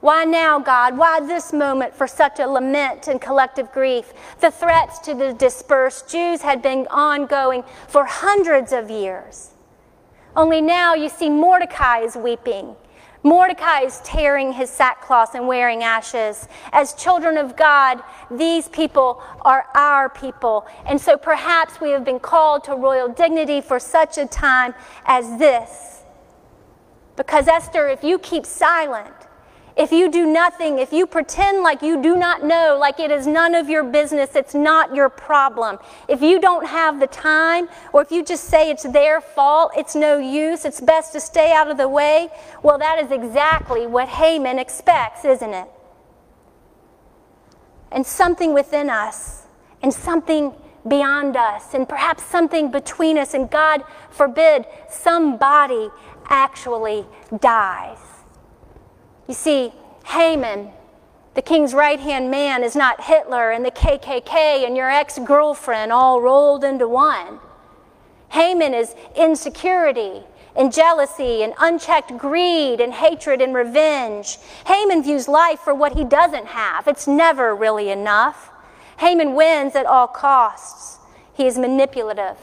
why 0.00 0.24
now, 0.24 0.58
God? 0.58 0.98
Why 0.98 1.20
this 1.20 1.52
moment 1.52 1.94
for 1.94 2.08
such 2.08 2.40
a 2.40 2.46
lament 2.46 3.06
and 3.06 3.20
collective 3.20 3.70
grief? 3.70 4.12
The 4.40 4.50
threats 4.50 4.98
to 5.00 5.14
the 5.14 5.32
dispersed 5.32 6.10
Jews 6.10 6.42
had 6.42 6.60
been 6.60 6.88
ongoing 6.90 7.62
for 7.86 8.04
hundreds 8.04 8.72
of 8.72 8.90
years. 8.90 9.51
Only 10.34 10.60
now 10.60 10.94
you 10.94 11.08
see 11.08 11.28
Mordecai 11.28 12.00
is 12.00 12.16
weeping. 12.16 12.74
Mordecai 13.22 13.82
is 13.82 14.00
tearing 14.00 14.52
his 14.52 14.68
sackcloth 14.68 15.34
and 15.34 15.46
wearing 15.46 15.84
ashes. 15.84 16.48
As 16.72 16.94
children 16.94 17.36
of 17.36 17.56
God, 17.56 18.02
these 18.30 18.68
people 18.68 19.22
are 19.42 19.66
our 19.74 20.08
people. 20.08 20.66
And 20.86 21.00
so 21.00 21.16
perhaps 21.16 21.80
we 21.80 21.90
have 21.90 22.04
been 22.04 22.18
called 22.18 22.64
to 22.64 22.74
royal 22.74 23.08
dignity 23.08 23.60
for 23.60 23.78
such 23.78 24.18
a 24.18 24.26
time 24.26 24.74
as 25.06 25.38
this. 25.38 26.02
Because, 27.14 27.46
Esther, 27.46 27.88
if 27.88 28.02
you 28.02 28.18
keep 28.18 28.44
silent, 28.46 29.14
if 29.76 29.90
you 29.90 30.10
do 30.10 30.26
nothing, 30.26 30.78
if 30.78 30.92
you 30.92 31.06
pretend 31.06 31.62
like 31.62 31.80
you 31.80 32.02
do 32.02 32.14
not 32.14 32.44
know, 32.44 32.76
like 32.78 33.00
it 33.00 33.10
is 33.10 33.26
none 33.26 33.54
of 33.54 33.70
your 33.70 33.82
business, 33.82 34.34
it's 34.34 34.54
not 34.54 34.94
your 34.94 35.08
problem. 35.08 35.78
If 36.08 36.20
you 36.20 36.40
don't 36.40 36.66
have 36.66 37.00
the 37.00 37.06
time, 37.06 37.68
or 37.92 38.02
if 38.02 38.10
you 38.10 38.22
just 38.22 38.44
say 38.44 38.70
it's 38.70 38.82
their 38.82 39.20
fault, 39.20 39.72
it's 39.76 39.94
no 39.94 40.18
use, 40.18 40.66
it's 40.66 40.80
best 40.80 41.12
to 41.12 41.20
stay 41.20 41.52
out 41.52 41.70
of 41.70 41.78
the 41.78 41.88
way, 41.88 42.28
well, 42.62 42.76
that 42.78 43.02
is 43.02 43.10
exactly 43.10 43.86
what 43.86 44.08
Haman 44.08 44.58
expects, 44.58 45.24
isn't 45.24 45.54
it? 45.54 45.68
And 47.90 48.06
something 48.06 48.52
within 48.52 48.90
us, 48.90 49.46
and 49.82 49.92
something 49.92 50.52
beyond 50.86 51.36
us, 51.36 51.72
and 51.72 51.88
perhaps 51.88 52.24
something 52.24 52.70
between 52.70 53.16
us, 53.16 53.32
and 53.32 53.50
God 53.50 53.84
forbid, 54.10 54.66
somebody 54.90 55.88
actually 56.28 57.06
dies. 57.40 58.01
You 59.28 59.34
see, 59.34 59.72
Haman, 60.06 60.70
the 61.34 61.42
king's 61.42 61.74
right 61.74 62.00
hand 62.00 62.30
man, 62.30 62.62
is 62.62 62.76
not 62.76 63.04
Hitler 63.04 63.50
and 63.50 63.64
the 63.64 63.70
KKK 63.70 64.66
and 64.66 64.76
your 64.76 64.90
ex 64.90 65.18
girlfriend 65.18 65.92
all 65.92 66.20
rolled 66.20 66.64
into 66.64 66.88
one. 66.88 67.38
Haman 68.30 68.74
is 68.74 68.94
insecurity 69.14 70.22
and 70.56 70.72
jealousy 70.72 71.42
and 71.42 71.54
unchecked 71.58 72.16
greed 72.18 72.80
and 72.80 72.92
hatred 72.92 73.40
and 73.40 73.54
revenge. 73.54 74.38
Haman 74.66 75.02
views 75.02 75.28
life 75.28 75.60
for 75.60 75.74
what 75.74 75.94
he 75.94 76.04
doesn't 76.04 76.46
have, 76.46 76.86
it's 76.88 77.06
never 77.06 77.54
really 77.54 77.90
enough. 77.90 78.50
Haman 78.98 79.34
wins 79.34 79.74
at 79.74 79.86
all 79.86 80.06
costs. 80.06 80.98
He 81.34 81.46
is 81.46 81.58
manipulative. 81.58 82.36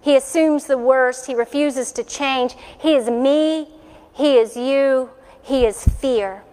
He 0.00 0.16
assumes 0.16 0.66
the 0.66 0.78
worst. 0.78 1.26
He 1.26 1.34
refuses 1.34 1.92
to 1.92 2.02
change. 2.02 2.56
He 2.80 2.94
is 2.94 3.08
me. 3.08 3.68
He 4.12 4.38
is 4.38 4.56
you. 4.56 5.10
He 5.50 5.66
is 5.66 5.84
fear. 5.84 6.44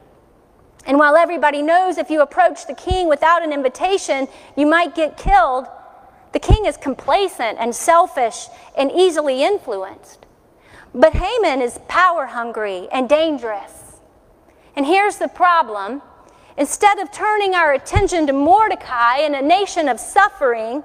And 0.87 0.97
while 0.97 1.15
everybody 1.15 1.61
knows 1.61 1.99
if 1.99 2.09
you 2.09 2.23
approach 2.23 2.65
the 2.65 2.73
king 2.73 3.07
without 3.07 3.43
an 3.43 3.53
invitation, 3.53 4.27
you 4.55 4.65
might 4.65 4.95
get 4.95 5.17
killed, 5.17 5.67
the 6.31 6.39
king 6.39 6.65
is 6.65 6.77
complacent 6.77 7.59
and 7.59 7.75
selfish 7.75 8.47
and 8.75 8.91
easily 8.91 9.43
influenced. 9.43 10.25
But 10.95 11.13
Haman 11.13 11.61
is 11.61 11.79
power 11.87 12.25
hungry 12.25 12.87
and 12.91 13.07
dangerous. 13.07 13.97
And 14.75 14.83
here's 14.83 15.17
the 15.17 15.27
problem 15.27 16.01
instead 16.57 16.97
of 16.97 17.11
turning 17.11 17.53
our 17.53 17.73
attention 17.73 18.25
to 18.25 18.33
Mordecai 18.33 19.17
in 19.19 19.35
a 19.35 19.43
nation 19.43 19.89
of 19.89 19.99
suffering, 19.99 20.81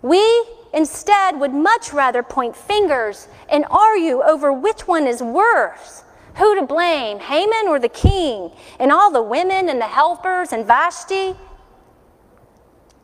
we 0.00 0.46
instead 0.72 1.38
would 1.38 1.52
much 1.52 1.92
rather 1.92 2.22
point 2.22 2.56
fingers 2.56 3.28
and 3.50 3.66
argue 3.70 4.22
over 4.22 4.50
which 4.50 4.88
one 4.88 5.06
is 5.06 5.22
worse. 5.22 6.04
Who 6.36 6.56
to 6.56 6.66
blame, 6.66 7.20
Haman 7.20 7.68
or 7.68 7.78
the 7.78 7.88
king, 7.88 8.50
and 8.78 8.90
all 8.90 9.10
the 9.10 9.22
women 9.22 9.68
and 9.68 9.80
the 9.80 9.86
helpers 9.86 10.52
and 10.52 10.66
Vashti? 10.66 11.34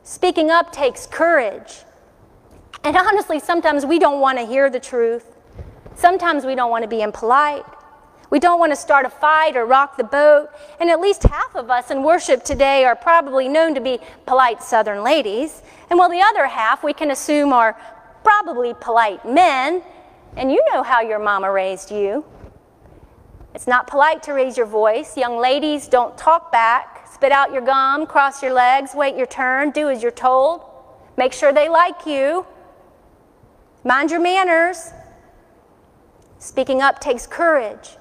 Speaking 0.02 0.50
up 0.50 0.72
takes 0.72 1.06
courage. 1.06 1.84
And 2.82 2.96
honestly, 2.96 3.38
sometimes 3.38 3.86
we 3.86 3.98
don't 3.98 4.20
want 4.20 4.38
to 4.38 4.44
hear 4.44 4.68
the 4.70 4.80
truth. 4.80 5.36
Sometimes 5.94 6.44
we 6.44 6.54
don't 6.54 6.70
want 6.70 6.82
to 6.82 6.88
be 6.88 7.02
impolite. 7.02 7.64
We 8.30 8.38
don't 8.38 8.58
want 8.58 8.72
to 8.72 8.76
start 8.76 9.06
a 9.06 9.10
fight 9.10 9.56
or 9.56 9.66
rock 9.66 9.96
the 9.96 10.04
boat. 10.04 10.48
And 10.80 10.88
at 10.88 11.00
least 11.00 11.22
half 11.24 11.54
of 11.54 11.70
us 11.70 11.90
in 11.90 12.02
worship 12.02 12.42
today 12.42 12.84
are 12.84 12.96
probably 12.96 13.48
known 13.48 13.74
to 13.74 13.80
be 13.80 13.98
polite 14.26 14.62
Southern 14.62 15.04
ladies. 15.04 15.62
And 15.90 15.98
while 15.98 16.08
the 16.08 16.22
other 16.22 16.46
half 16.46 16.82
we 16.82 16.92
can 16.92 17.10
assume 17.10 17.52
are 17.52 17.76
probably 18.22 18.74
polite 18.80 19.24
men. 19.28 19.82
And 20.36 20.50
you 20.50 20.64
know 20.72 20.82
how 20.82 21.00
your 21.00 21.18
mama 21.18 21.50
raised 21.50 21.90
you. 21.90 22.24
It's 23.54 23.66
not 23.66 23.86
polite 23.86 24.22
to 24.24 24.32
raise 24.32 24.56
your 24.56 24.66
voice. 24.66 25.16
Young 25.16 25.38
ladies, 25.38 25.88
don't 25.88 26.16
talk 26.16 26.52
back. 26.52 27.08
Spit 27.12 27.32
out 27.32 27.52
your 27.52 27.62
gum, 27.62 28.06
cross 28.06 28.42
your 28.42 28.52
legs, 28.52 28.94
wait 28.94 29.16
your 29.16 29.26
turn, 29.26 29.70
do 29.70 29.88
as 29.90 30.02
you're 30.02 30.12
told. 30.12 30.62
Make 31.16 31.32
sure 31.32 31.52
they 31.52 31.68
like 31.68 32.06
you. 32.06 32.46
Mind 33.84 34.10
your 34.10 34.20
manners. 34.20 34.92
Speaking 36.38 36.80
up 36.80 37.00
takes 37.00 37.26
courage. 37.26 37.96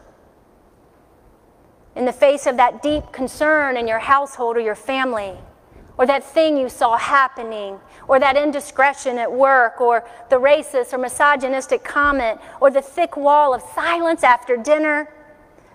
In 1.96 2.06
the 2.06 2.14
face 2.14 2.46
of 2.46 2.56
that 2.58 2.82
deep 2.82 3.12
concern 3.12 3.76
in 3.76 3.88
your 3.88 4.00
household 4.00 4.56
or 4.56 4.62
your 4.62 4.76
family, 4.76 5.34
or 5.98 6.06
that 6.06 6.24
thing 6.24 6.56
you 6.56 6.70
saw 6.70 6.96
happening, 6.96 7.78
or 8.08 8.20
that 8.20 8.38
indiscretion 8.38 9.18
at 9.18 9.30
work, 9.30 9.82
or 9.82 10.08
the 10.30 10.38
racist 10.38 10.94
or 10.94 10.98
misogynistic 10.98 11.84
comment, 11.84 12.40
or 12.62 12.72
the 12.72 12.82
thick 12.82 13.18
wall 13.18 13.54
of 13.54 13.62
silence 13.76 14.24
after 14.24 14.56
dinner, 14.56 15.12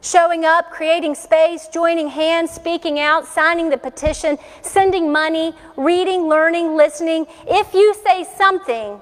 showing 0.05 0.45
up, 0.45 0.71
creating 0.71 1.15
space, 1.15 1.67
joining 1.69 2.09
hands, 2.09 2.51
speaking 2.51 3.01
out, 3.01 3.27
signing 3.27 3.71
the 3.71 3.79
petition, 3.79 4.39
sending 4.61 5.11
money, 5.11 5.55
reading, 5.77 6.29
learning, 6.29 6.77
listening. 6.77 7.27
If 7.47 7.73
you 7.73 7.95
say 8.05 8.25
something, 8.37 9.01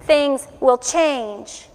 things 0.00 0.48
will 0.58 0.78
change. 0.78 1.68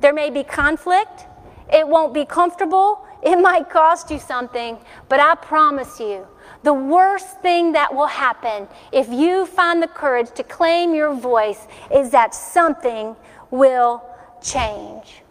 There 0.00 0.14
may 0.14 0.30
be 0.30 0.42
conflict, 0.42 1.26
it 1.70 1.86
won't 1.86 2.14
be 2.14 2.24
comfortable, 2.24 3.06
it 3.22 3.36
might 3.36 3.68
cost 3.68 4.10
you 4.10 4.18
something, 4.18 4.78
but 5.10 5.20
I 5.20 5.34
promise 5.34 6.00
you, 6.00 6.26
the 6.62 6.72
worst 6.72 7.40
thing 7.42 7.72
that 7.72 7.94
will 7.94 8.06
happen 8.06 8.66
if 8.92 9.08
you 9.10 9.44
find 9.44 9.82
the 9.82 9.88
courage 9.88 10.30
to 10.36 10.42
claim 10.42 10.94
your 10.94 11.14
voice 11.14 11.66
is 11.92 12.10
that 12.10 12.34
something 12.34 13.14
will 13.50 14.02
change. 14.42 15.22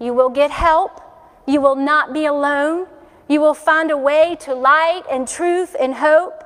You 0.00 0.14
will 0.14 0.30
get 0.30 0.50
help. 0.50 1.02
You 1.48 1.62
will 1.62 1.76
not 1.76 2.12
be 2.12 2.26
alone. 2.26 2.86
You 3.26 3.40
will 3.40 3.54
find 3.54 3.90
a 3.90 3.96
way 3.96 4.36
to 4.40 4.54
light 4.54 5.04
and 5.10 5.26
truth 5.26 5.74
and 5.80 5.94
hope. 5.94 6.44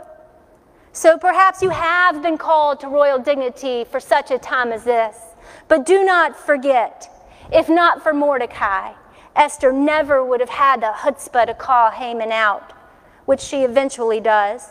So 0.93 1.19
perhaps 1.19 1.61
you 1.61 1.71
have 1.71 2.23
been 2.23 2.39
called 2.39 2.79
to 2.81 2.89
royal 2.89 3.19
dignity 3.19 3.83
for 3.83 3.99
such 3.99 4.31
a 4.31 4.39
time 4.39 4.71
as 4.71 4.85
this. 4.85 5.17
But 5.67 5.85
do 5.85 6.05
not 6.05 6.37
forget, 6.37 7.11
if 7.53 7.69
not 7.69 8.01
for 8.01 8.13
Mordecai, 8.13 8.93
Esther 9.35 9.73
never 9.73 10.25
would 10.25 10.39
have 10.39 10.51
had 10.51 10.81
the 10.81 10.93
chutzpah 10.93 11.47
to 11.47 11.55
call 11.55 11.91
Haman 11.91 12.31
out, 12.31 12.73
which 13.25 13.41
she 13.41 13.65
eventually 13.65 14.21
does. 14.21 14.69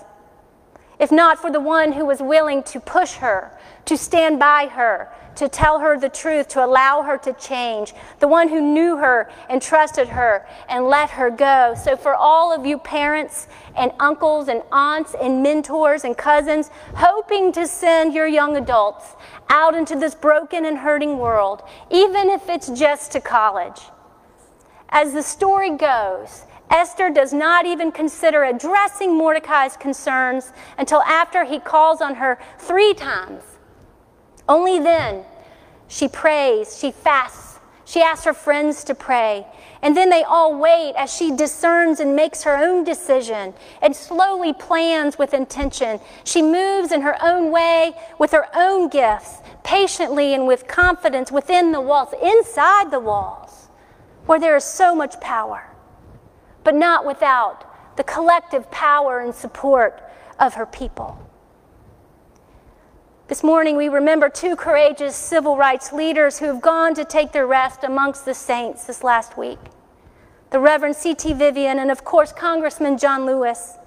If 0.98 1.12
not 1.12 1.40
for 1.40 1.52
the 1.52 1.60
one 1.60 1.92
who 1.92 2.06
was 2.06 2.22
willing 2.22 2.64
to 2.64 2.80
push 2.80 3.16
her, 3.16 3.52
to 3.84 3.98
stand 3.98 4.40
by 4.40 4.68
her, 4.68 5.12
to 5.36 5.48
tell 5.48 5.80
her 5.80 6.00
the 6.00 6.10
truth, 6.10 6.48
to 6.50 6.64
allow 6.64 7.02
her 7.02 7.18
to 7.20 7.34
change, 7.34 7.94
the 8.20 8.28
one 8.28 8.50
who 8.50 8.62
knew 8.62 8.98
her 8.98 9.30
and 9.50 9.62
trusted 9.62 10.10
her 10.10 10.46
and 10.70 10.86
let 10.86 11.12
her 11.12 11.30
go. 11.30 11.76
So, 11.82 11.96
for 11.96 12.16
all 12.16 12.54
of 12.54 12.66
you 12.66 12.78
parents 12.78 13.48
and 13.76 13.92
uncles 14.00 14.48
and 14.48 14.62
aunts 14.72 15.16
and 15.22 15.42
mentors 15.42 16.04
and 16.04 16.18
cousins 16.18 16.70
hoping 16.96 17.52
to 17.54 17.68
send 17.68 18.14
your 18.14 18.28
young 18.28 18.58
adults 18.58 19.16
out 19.50 19.76
into 19.76 19.96
this 19.96 20.16
broken 20.16 20.66
and 20.66 20.78
hurting 20.78 21.18
world, 21.18 21.64
even 21.90 22.30
if 22.30 22.50
it's 22.50 22.70
just 22.70 23.12
to 23.14 23.22
college, 23.22 23.82
as 24.90 25.14
the 25.14 25.24
story 25.24 25.76
goes, 25.78 26.46
Esther 26.70 27.10
does 27.10 27.34
not 27.34 27.66
even 27.66 27.92
consider 27.92 28.44
addressing 28.44 29.18
Mordecai's 29.18 29.76
concerns 29.76 30.54
until 30.78 31.02
after 31.04 31.44
he 31.44 31.60
calls 31.60 32.02
on 32.02 32.16
her 32.16 32.40
three 32.58 32.94
times. 32.94 33.44
Only 34.52 34.80
then 34.80 35.24
she 35.88 36.10
prays, 36.10 36.78
she 36.78 36.92
fasts, 36.92 37.58
she 37.86 38.02
asks 38.02 38.26
her 38.26 38.34
friends 38.34 38.84
to 38.84 38.94
pray, 38.94 39.48
and 39.82 39.96
then 39.96 40.10
they 40.10 40.24
all 40.24 40.60
wait 40.60 40.94
as 40.98 41.16
she 41.16 41.34
discerns 41.34 42.02
and 42.02 42.18
makes 42.18 42.44
her 42.44 42.58
own 42.58 42.84
decision 42.84 43.54
and 43.82 43.96
slowly 43.96 44.52
plans 44.52 45.18
with 45.18 45.34
intention. 45.34 46.02
She 46.26 46.42
moves 46.42 46.92
in 46.92 47.00
her 47.00 47.16
own 47.24 47.50
way 47.50 47.94
with 48.20 48.32
her 48.32 48.48
own 48.54 48.90
gifts, 48.90 49.38
patiently 49.64 50.34
and 50.34 50.46
with 50.46 50.68
confidence 50.68 51.32
within 51.32 51.72
the 51.72 51.80
walls, 51.80 52.14
inside 52.22 52.92
the 52.92 53.00
walls 53.00 53.70
where 54.26 54.38
there 54.38 54.58
is 54.58 54.66
so 54.66 54.94
much 54.94 55.18
power, 55.22 55.74
but 56.66 56.76
not 56.76 57.06
without 57.06 57.96
the 57.96 58.04
collective 58.04 58.70
power 58.70 59.22
and 59.22 59.34
support 59.34 60.04
of 60.42 60.56
her 60.56 60.66
people. 60.66 61.18
This 63.32 63.44
morning, 63.44 63.78
we 63.78 63.88
remember 63.88 64.28
two 64.28 64.58
courageous 64.58 65.16
civil 65.16 65.56
rights 65.56 65.94
leaders 65.94 66.40
who 66.40 66.48
have 66.48 66.60
gone 66.60 66.94
to 66.96 67.06
take 67.06 67.32
their 67.32 67.48
rest 67.48 67.86
amongst 67.86 68.26
the 68.26 68.34
saints 68.34 68.84
this 68.84 69.06
last 69.06 69.38
week 69.38 69.58
the 70.50 70.60
Reverend 70.60 70.98
C.T. 70.98 71.32
Vivian, 71.36 71.80
and 71.80 71.90
of 71.90 72.04
course, 72.04 72.34
Congressman 72.34 72.98
John 72.98 73.26
Lewis, 73.26 73.78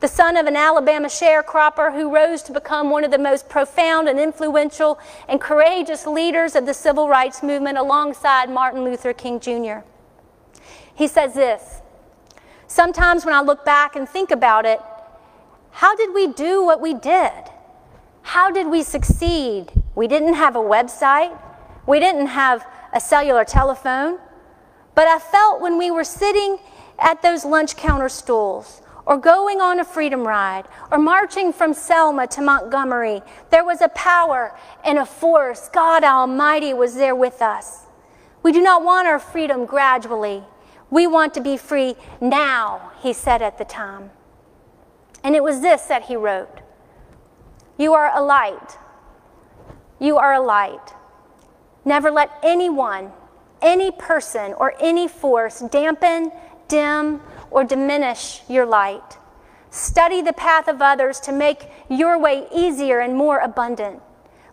the 0.00 0.06
son 0.06 0.36
of 0.36 0.44
an 0.44 0.54
Alabama 0.54 1.08
sharecropper 1.08 1.94
who 1.94 2.14
rose 2.14 2.42
to 2.42 2.52
become 2.52 2.90
one 2.90 3.02
of 3.02 3.10
the 3.10 3.16
most 3.16 3.48
profound 3.48 4.06
and 4.06 4.20
influential 4.20 4.98
and 5.28 5.40
courageous 5.40 6.06
leaders 6.06 6.54
of 6.54 6.66
the 6.66 6.74
civil 6.74 7.08
rights 7.08 7.42
movement 7.42 7.78
alongside 7.78 8.50
Martin 8.50 8.84
Luther 8.84 9.14
King 9.14 9.40
Jr. 9.40 9.78
He 10.94 11.08
says 11.08 11.32
this 11.32 11.80
Sometimes 12.66 13.24
when 13.24 13.32
I 13.32 13.40
look 13.40 13.64
back 13.64 13.96
and 13.96 14.06
think 14.06 14.30
about 14.30 14.66
it, 14.66 14.78
how 15.70 15.96
did 15.96 16.12
we 16.12 16.26
do 16.26 16.62
what 16.62 16.82
we 16.82 16.92
did? 16.92 17.32
How 18.22 18.50
did 18.50 18.66
we 18.66 18.82
succeed? 18.82 19.72
We 19.94 20.06
didn't 20.06 20.34
have 20.34 20.56
a 20.56 20.60
website, 20.60 21.36
we 21.86 21.98
didn't 21.98 22.26
have 22.26 22.66
a 22.92 23.00
cellular 23.00 23.44
telephone, 23.44 24.18
but 24.94 25.08
I 25.08 25.18
felt 25.18 25.60
when 25.60 25.78
we 25.78 25.90
were 25.90 26.04
sitting 26.04 26.58
at 26.98 27.22
those 27.22 27.44
lunch 27.44 27.76
counter 27.76 28.08
stools, 28.08 28.82
or 29.06 29.16
going 29.16 29.60
on 29.60 29.80
a 29.80 29.84
freedom 29.84 30.26
ride, 30.26 30.64
or 30.92 30.98
marching 30.98 31.52
from 31.52 31.74
Selma 31.74 32.26
to 32.28 32.42
Montgomery, 32.42 33.22
there 33.50 33.64
was 33.64 33.80
a 33.80 33.88
power 33.88 34.56
and 34.84 34.98
a 34.98 35.06
force. 35.06 35.68
God 35.72 36.04
Almighty 36.04 36.74
was 36.74 36.94
there 36.94 37.16
with 37.16 37.42
us. 37.42 37.86
We 38.42 38.52
do 38.52 38.62
not 38.62 38.84
want 38.84 39.08
our 39.08 39.18
freedom 39.18 39.64
gradually. 39.64 40.44
We 40.90 41.06
want 41.06 41.34
to 41.34 41.40
be 41.40 41.56
free 41.56 41.96
now, 42.20 42.92
he 43.00 43.12
said 43.12 43.42
at 43.42 43.58
the 43.58 43.64
time. 43.64 44.10
And 45.24 45.34
it 45.34 45.42
was 45.42 45.60
this 45.60 45.82
that 45.84 46.04
he 46.04 46.16
wrote 46.16 46.60
You 47.80 47.94
are 47.94 48.14
a 48.14 48.20
light. 48.20 48.76
You 49.98 50.18
are 50.18 50.34
a 50.34 50.40
light. 50.40 50.92
Never 51.82 52.10
let 52.10 52.30
anyone, 52.42 53.10
any 53.62 53.90
person, 53.90 54.52
or 54.52 54.74
any 54.78 55.08
force 55.08 55.60
dampen, 55.60 56.30
dim, 56.68 57.22
or 57.50 57.64
diminish 57.64 58.42
your 58.50 58.66
light. 58.66 59.16
Study 59.70 60.20
the 60.20 60.34
path 60.34 60.68
of 60.68 60.82
others 60.82 61.20
to 61.20 61.32
make 61.32 61.70
your 61.88 62.18
way 62.18 62.46
easier 62.54 63.00
and 63.00 63.16
more 63.16 63.38
abundant. 63.38 64.02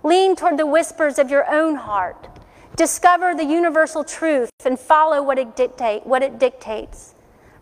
Lean 0.04 0.38
toward 0.38 0.58
the 0.58 0.66
whispers 0.66 1.20
of 1.20 1.30
your 1.30 1.54
own 1.54 1.76
heart. 1.76 2.30
Discover 2.78 3.36
the 3.36 3.44
universal 3.44 4.06
truth 4.06 4.52
and 4.64 4.80
follow 4.80 5.22
what 5.22 5.38
it, 5.38 5.54
dictate, 5.54 6.08
what 6.08 6.24
it 6.24 6.40
dictates. 6.40 7.14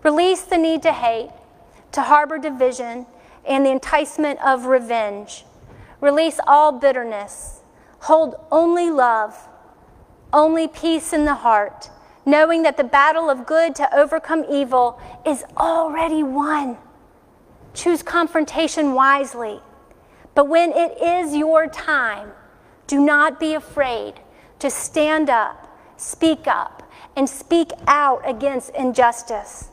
Release 0.03 0.43
the 0.43 0.59
need 0.59 0.83
to 0.83 0.93
hate, 0.93 1.31
to 1.91 2.03
harbor 2.03 2.37
division, 2.37 3.07
and 3.47 3.65
the 3.65 3.71
enticement 3.71 4.39
of 4.45 4.65
revenge. 4.65 5.43
Release 6.01 6.39
all 6.47 6.71
bitterness. 6.71 7.61
Hold 8.01 8.35
only 8.51 8.89
love, 8.89 9.47
only 10.33 10.67
peace 10.67 11.13
in 11.13 11.25
the 11.25 11.35
heart, 11.35 11.89
knowing 12.25 12.63
that 12.63 12.77
the 12.77 12.83
battle 12.83 13.29
of 13.29 13.45
good 13.45 13.75
to 13.75 13.95
overcome 13.95 14.45
evil 14.49 14.99
is 15.25 15.43
already 15.57 16.21
won. 16.21 16.77
Choose 17.73 18.03
confrontation 18.03 18.93
wisely. 18.93 19.59
But 20.33 20.47
when 20.47 20.71
it 20.71 21.01
is 21.01 21.35
your 21.35 21.67
time, 21.67 22.31
do 22.87 22.99
not 22.99 23.39
be 23.39 23.53
afraid 23.53 24.15
to 24.59 24.69
stand 24.69 25.29
up, 25.29 25.77
speak 25.97 26.47
up, 26.47 26.83
and 27.15 27.29
speak 27.29 27.71
out 27.87 28.21
against 28.25 28.69
injustice. 28.71 29.69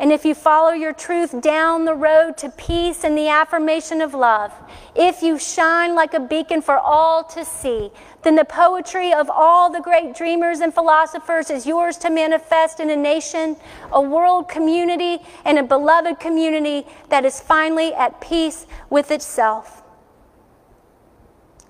And 0.00 0.12
if 0.12 0.24
you 0.24 0.34
follow 0.34 0.70
your 0.70 0.92
truth 0.92 1.40
down 1.40 1.84
the 1.84 1.94
road 1.94 2.36
to 2.38 2.50
peace 2.50 3.02
and 3.02 3.18
the 3.18 3.28
affirmation 3.28 4.00
of 4.00 4.14
love, 4.14 4.52
if 4.94 5.22
you 5.22 5.38
shine 5.38 5.96
like 5.96 6.14
a 6.14 6.20
beacon 6.20 6.62
for 6.62 6.78
all 6.78 7.24
to 7.24 7.44
see, 7.44 7.90
then 8.22 8.36
the 8.36 8.44
poetry 8.44 9.12
of 9.12 9.28
all 9.28 9.70
the 9.70 9.80
great 9.80 10.14
dreamers 10.14 10.60
and 10.60 10.72
philosophers 10.72 11.50
is 11.50 11.66
yours 11.66 11.96
to 11.98 12.10
manifest 12.10 12.78
in 12.78 12.90
a 12.90 12.96
nation, 12.96 13.56
a 13.90 14.00
world 14.00 14.48
community, 14.48 15.18
and 15.44 15.58
a 15.58 15.64
beloved 15.64 16.20
community 16.20 16.86
that 17.08 17.24
is 17.24 17.40
finally 17.40 17.92
at 17.94 18.20
peace 18.20 18.66
with 18.90 19.10
itself. 19.10 19.82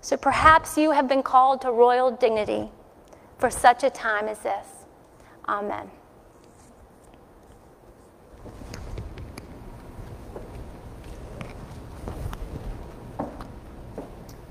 So 0.02 0.18
perhaps 0.18 0.76
you 0.76 0.90
have 0.90 1.08
been 1.08 1.22
called 1.22 1.62
to 1.62 1.70
royal 1.70 2.10
dignity 2.10 2.70
for 3.38 3.50
such 3.50 3.84
a 3.84 3.90
time 3.90 4.28
as 4.28 4.40
this. 4.40 4.66
Amen. 5.48 5.90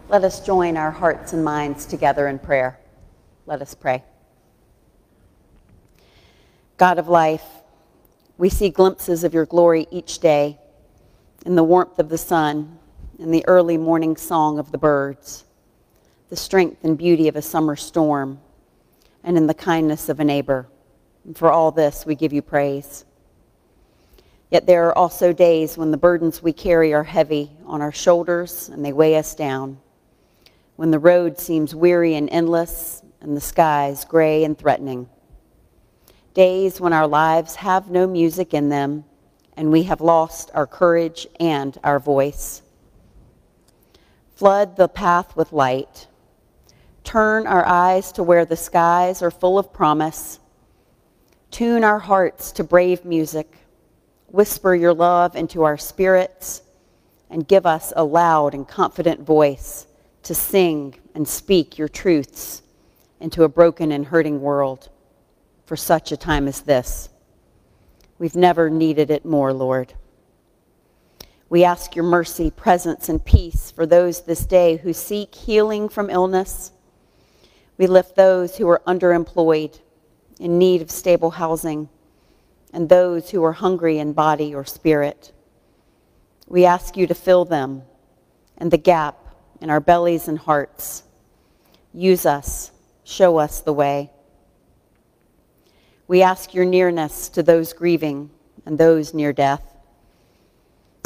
Let 0.10 0.24
us 0.24 0.40
join 0.40 0.78
our 0.78 0.90
hearts 0.90 1.34
and 1.34 1.44
minds 1.44 1.86
together 1.86 2.30
in 2.30 2.40
prayer. 2.40 2.80
Let 3.46 3.62
us 3.62 3.76
pray. 3.76 4.06
God 6.78 6.98
of 6.98 7.10
life, 7.10 7.44
we 8.38 8.48
see 8.48 8.70
glimpses 8.70 9.26
of 9.26 9.34
your 9.34 9.46
glory 9.46 9.86
each 9.92 10.20
day 10.20 10.60
in 11.46 11.56
the 11.56 11.64
warmth 11.64 12.00
of 12.00 12.08
the 12.08 12.18
sun, 12.18 12.80
in 13.20 13.32
the 13.32 13.46
early 13.50 13.76
morning 13.76 14.16
song 14.16 14.60
of 14.60 14.72
the 14.72 14.78
birds, 14.78 15.44
the 16.30 16.38
strength 16.38 16.86
and 16.86 16.98
beauty 16.98 17.28
of 17.28 17.36
a 17.36 17.42
summer 17.42 17.76
storm, 17.76 18.40
and 19.26 19.36
in 19.36 19.46
the 19.46 19.54
kindness 19.54 20.08
of 20.08 20.22
a 20.22 20.24
neighbor. 20.24 20.70
And 21.26 21.38
for 21.38 21.52
all 21.52 21.70
this, 21.70 22.06
we 22.06 22.16
give 22.16 22.32
you 22.32 22.42
praise. 22.42 23.04
Yet 24.52 24.68
there 24.68 24.88
are 24.88 24.98
also 24.98 25.34
days 25.34 25.78
when 25.78 25.92
the 25.92 25.98
burdens 25.98 26.42
we 26.42 26.54
carry 26.54 26.94
are 26.94 27.04
heavy 27.04 27.52
on 27.66 27.82
our 27.82 27.92
shoulders 27.92 28.70
and 28.70 28.86
they 28.86 28.94
weigh 28.94 29.18
us 29.18 29.36
down 29.36 29.80
when 30.78 30.92
the 30.92 31.00
road 31.00 31.40
seems 31.40 31.76
weary 31.76 32.16
and 32.16 32.30
endless 32.30 33.02
and 33.20 33.36
the 33.36 33.42
skies 33.42 34.06
gray 34.06 34.44
and 34.44 34.58
threatening. 34.58 35.10
Days 36.34 36.80
when 36.80 36.94
our 36.94 37.08
lives 37.08 37.56
have 37.56 37.90
no 37.90 38.06
music 38.08 38.54
in 38.54 38.70
them 38.70 39.04
and 39.58 39.72
we 39.72 39.84
have 39.84 40.02
lost 40.02 40.52
our 40.54 40.68
courage 40.68 41.28
and 41.40 41.78
our 41.84 42.00
voice. 42.00 42.62
Flood 44.36 44.78
the 44.78 44.88
path 44.88 45.36
with 45.36 45.52
light. 45.52 46.06
Turn 47.04 47.48
our 47.48 47.66
eyes 47.66 48.12
to 48.12 48.22
where 48.22 48.46
the 48.46 48.56
skies 48.56 49.24
are 49.24 49.32
full 49.32 49.58
of 49.58 49.74
promise. 49.74 50.40
Tune 51.50 51.84
our 51.84 51.98
hearts 51.98 52.52
to 52.52 52.64
brave 52.64 53.04
music. 53.04 53.58
Whisper 54.28 54.76
your 54.76 54.94
love 54.94 55.36
into 55.36 55.64
our 55.64 55.78
spirits 55.78 56.62
and 57.32 57.48
give 57.48 57.66
us 57.66 57.92
a 57.96 58.04
loud 58.04 58.54
and 58.54 58.68
confident 58.68 59.22
voice 59.22 59.87
to 60.28 60.36
sing 60.36 60.94
and 61.16 61.26
speak 61.26 61.78
your 61.78 61.88
truths 61.88 62.62
into 63.22 63.44
a 63.44 63.50
broken 63.50 63.94
and 63.94 64.06
hurting 64.06 64.42
world 64.42 64.90
for 65.66 65.78
such 65.78 66.12
a 66.12 66.18
time 66.18 66.50
as 66.50 66.62
this. 66.62 67.08
We've 68.20 68.36
never 68.36 68.70
needed 68.70 69.10
it 69.10 69.24
more, 69.24 69.54
Lord. 69.54 69.94
We 71.50 71.64
ask 71.64 71.96
your 71.96 72.04
mercy, 72.04 72.52
presence, 72.52 73.08
and 73.08 73.24
peace 73.24 73.72
for 73.72 73.86
those 73.86 74.22
this 74.22 74.46
day 74.46 74.76
who 74.76 74.92
seek 74.92 75.34
healing 75.34 75.88
from 75.88 76.10
illness. 76.10 76.74
We 77.78 77.88
lift 77.88 78.18
those 78.18 78.58
who 78.58 78.68
are 78.68 78.82
underemployed, 78.86 79.80
in 80.42 80.60
need 80.60 80.82
of 80.82 80.92
stable 80.92 81.32
housing, 81.32 81.88
and 82.74 82.90
those 82.90 83.30
who 83.30 83.46
are 83.46 83.54
hungry 83.54 83.98
in 83.98 84.12
body 84.12 84.54
or 84.54 84.66
spirit. 84.66 85.32
We 86.48 86.66
ask 86.66 86.98
you 86.98 87.08
to 87.08 87.16
fill 87.16 87.46
them 87.46 87.84
and 88.58 88.72
the 88.72 88.78
gap 88.78 89.27
in 89.62 89.70
our 89.70 89.80
bellies 89.80 90.28
and 90.28 90.38
hearts. 90.38 91.04
Use 91.94 92.26
us, 92.26 92.72
show 93.04 93.38
us 93.38 93.62
the 93.62 93.74
way. 93.74 94.12
We 96.08 96.22
ask 96.22 96.54
your 96.54 96.66
nearness 96.66 97.30
to 97.30 97.44
those 97.44 97.74
grieving 97.74 98.30
and 98.66 98.78
those 98.78 99.14
near 99.14 99.34
death. 99.34 99.64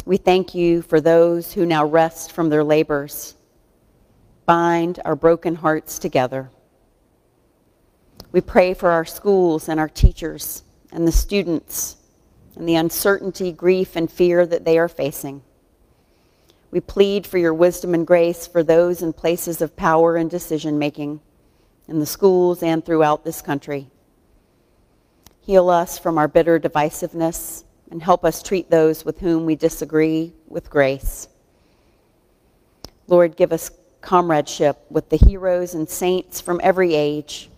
We 0.04 0.16
thank 0.16 0.54
you 0.54 0.82
for 0.82 1.00
those 1.00 1.52
who 1.52 1.64
now 1.64 1.86
rest 1.86 2.32
from 2.32 2.48
their 2.48 2.64
labors. 2.64 3.34
Bind 4.46 5.00
our 5.04 5.16
broken 5.16 5.54
hearts 5.54 5.98
together. 5.98 6.50
We 8.32 8.40
pray 8.40 8.74
for 8.74 8.90
our 8.90 9.04
schools 9.04 9.68
and 9.68 9.78
our 9.78 9.88
teachers 9.88 10.62
and 10.90 11.06
the 11.06 11.12
students 11.12 11.96
and 12.56 12.68
the 12.68 12.74
uncertainty, 12.76 13.52
grief, 13.52 13.96
and 13.96 14.10
fear 14.10 14.44
that 14.46 14.64
they 14.64 14.78
are 14.78 14.88
facing. 14.88 15.42
We 16.72 16.80
plead 16.80 17.26
for 17.26 17.36
your 17.36 17.52
wisdom 17.52 17.92
and 17.92 18.06
grace 18.06 18.46
for 18.46 18.62
those 18.62 19.02
in 19.02 19.12
places 19.12 19.60
of 19.60 19.76
power 19.76 20.16
and 20.16 20.30
decision 20.30 20.78
making 20.78 21.20
in 21.86 22.00
the 22.00 22.06
schools 22.06 22.62
and 22.62 22.82
throughout 22.82 23.24
this 23.24 23.42
country. 23.42 23.90
Heal 25.42 25.68
us 25.68 25.98
from 25.98 26.16
our 26.16 26.28
bitter 26.28 26.58
divisiveness 26.58 27.64
and 27.90 28.02
help 28.02 28.24
us 28.24 28.42
treat 28.42 28.70
those 28.70 29.04
with 29.04 29.20
whom 29.20 29.44
we 29.44 29.54
disagree 29.54 30.32
with 30.48 30.70
grace. 30.70 31.28
Lord, 33.06 33.36
give 33.36 33.52
us 33.52 33.70
comradeship 34.00 34.78
with 34.88 35.10
the 35.10 35.18
heroes 35.18 35.74
and 35.74 35.86
saints 35.86 36.40
from 36.40 36.58
every 36.64 36.94
age. 36.94 37.50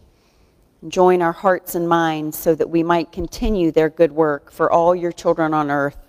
Join 0.88 1.22
our 1.22 1.32
hearts 1.32 1.76
and 1.76 1.88
minds 1.88 2.36
so 2.36 2.56
that 2.56 2.68
we 2.68 2.82
might 2.82 3.12
continue 3.12 3.70
their 3.70 3.90
good 3.90 4.10
work 4.10 4.50
for 4.50 4.72
all 4.72 4.92
your 4.92 5.12
children 5.12 5.54
on 5.54 5.70
earth 5.70 6.03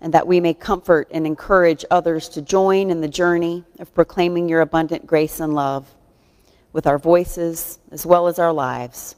and 0.00 0.12
that 0.12 0.26
we 0.26 0.40
may 0.40 0.54
comfort 0.54 1.08
and 1.10 1.26
encourage 1.26 1.84
others 1.90 2.28
to 2.28 2.42
join 2.42 2.90
in 2.90 3.00
the 3.00 3.08
journey 3.08 3.64
of 3.78 3.94
proclaiming 3.94 4.48
your 4.48 4.60
abundant 4.60 5.06
grace 5.06 5.40
and 5.40 5.54
love 5.54 5.94
with 6.72 6.86
our 6.86 6.98
voices 6.98 7.78
as 7.90 8.04
well 8.04 8.26
as 8.26 8.38
our 8.38 8.52
lives, 8.52 9.16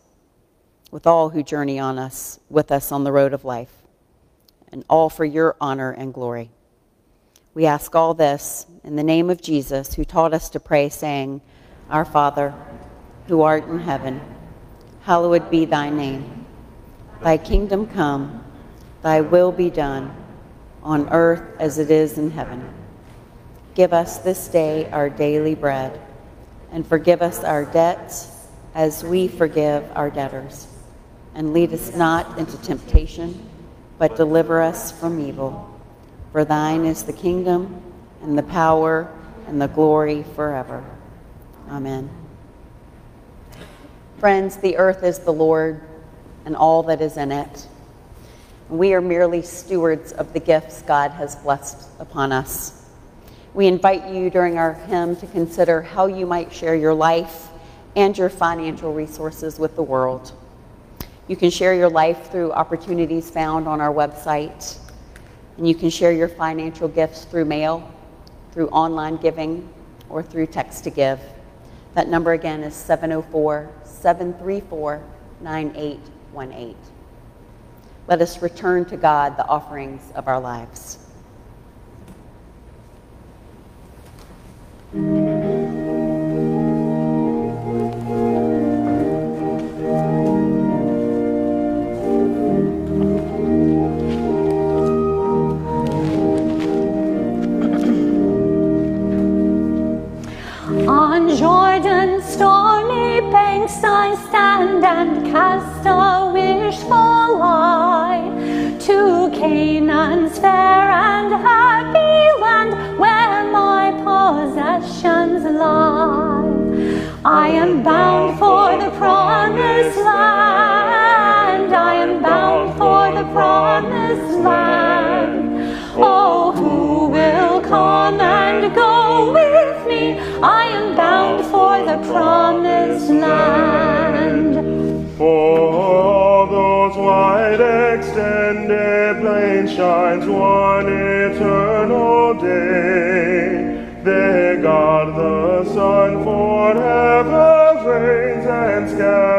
with 0.91 1.07
all 1.07 1.31
who 1.31 1.43
journey 1.43 1.79
on 1.79 1.99
us, 1.99 2.39
with 2.51 2.70
us 2.70 2.93
on 2.93 3.03
the 3.03 3.12
road 3.12 3.33
of 3.33 3.45
life, 3.45 3.83
and 4.70 4.85
all 4.89 5.09
for 5.09 5.24
your 5.24 5.57
honor 5.61 5.91
and 5.91 6.12
glory. 6.12 6.51
We 7.55 7.64
ask 7.64 7.95
all 7.95 8.12
this 8.12 8.66
in 8.85 8.97
the 8.97 9.03
name 9.03 9.31
of 9.31 9.41
Jesus, 9.41 9.95
who 9.95 10.05
taught 10.05 10.35
us 10.35 10.51
to 10.51 10.61
pray, 10.61 10.91
saying, 10.91 11.41
Our 11.89 12.05
Father, 12.05 12.55
who 13.27 13.41
art 13.41 13.64
in 13.64 13.79
heaven, 13.79 14.20
hallowed 15.01 15.51
be 15.51 15.64
thy 15.64 15.89
name. 15.89 16.47
Thy 17.22 17.39
kingdom 17.39 17.87
come, 17.87 18.45
thy 19.01 19.22
will 19.22 19.51
be 19.51 19.70
done 19.70 20.14
on 20.87 21.09
earth 21.09 21.43
as 21.59 21.80
it 21.80 21.91
is 21.91 22.16
in 22.16 22.30
heaven. 22.30 22.72
Give 23.74 23.93
us 23.93 24.18
this 24.18 24.47
day 24.47 24.89
our 24.91 25.11
daily 25.11 25.57
bread, 25.57 26.01
and 26.70 26.87
forgive 26.87 27.22
us 27.22 27.43
our 27.43 27.64
debts 27.64 28.47
as 28.72 29.03
we 29.03 29.26
forgive 29.26 29.84
our 29.97 30.11
debtors. 30.11 30.68
And 31.34 31.53
lead 31.53 31.72
us 31.72 31.95
not 31.97 32.39
into 32.39 32.57
temptation, 32.62 33.51
but 33.99 34.14
deliver 34.14 34.62
us 34.62 34.93
from 34.93 35.18
evil. 35.18 35.76
For 36.30 36.45
thine 36.45 36.84
is 36.84 37.03
the 37.03 37.12
kingdom, 37.12 37.82
and 38.22 38.39
the 38.39 38.45
power, 38.45 39.12
and 39.49 39.61
the 39.61 39.66
glory 39.66 40.24
forever. 40.37 40.84
Amen. 41.68 42.09
Friends, 44.18 44.57
the 44.57 44.76
earth 44.76 45.03
is 45.03 45.18
the 45.18 45.32
Lord, 45.32 45.80
and 46.45 46.55
all 46.55 46.84
that 46.84 47.01
is 47.01 47.16
in 47.16 47.32
it 47.32 47.66
we 48.68 48.94
are 48.94 49.00
merely 49.00 49.42
stewards 49.42 50.12
of 50.12 50.32
the 50.32 50.40
gifts 50.40 50.82
God 50.82 51.12
has 51.12 51.36
blessed 51.36 51.88
upon 52.00 52.32
us. 52.32 52.84
We 53.54 53.68
invite 53.68 54.12
you 54.12 54.28
during 54.28 54.58
our 54.58 54.74
hymn 54.74 55.16
to 55.16 55.26
consider 55.28 55.82
how 55.82 56.06
you 56.06 56.26
might 56.26 56.52
share 56.52 56.74
your 56.74 56.92
life 56.92 57.48
and 57.94 58.16
your 58.18 58.28
financial 58.28 58.92
resources 58.92 59.58
with 59.58 59.76
the 59.76 59.82
world. 59.82 60.32
You 61.28 61.36
can 61.36 61.50
share 61.50 61.74
your 61.74 61.88
life 61.88 62.30
through 62.30 62.52
opportunities 62.52 63.30
found 63.30 63.66
on 63.68 63.80
our 63.80 63.92
website, 63.92 64.78
and 65.56 65.68
you 65.68 65.74
can 65.74 65.88
share 65.88 66.12
your 66.12 66.28
financial 66.28 66.88
gifts 66.88 67.24
through 67.24 67.46
mail, 67.46 67.88
through 68.52 68.68
online 68.68 69.16
giving, 69.16 69.68
or 70.08 70.22
through 70.22 70.46
text 70.46 70.84
to 70.84 70.90
give. 70.90 71.20
That 71.94 72.08
number 72.08 72.32
again 72.32 72.62
is 72.62 72.74
704 72.74 73.70
734 73.84 75.02
9818 75.40 76.95
let 78.09 78.22
us 78.22 78.40
return 78.40 78.84
to 78.86 78.96
God 78.96 79.36
the 79.36 79.46
offerings 79.46 80.02
of 80.14 80.28
our 80.28 80.40
lives. 80.40 80.98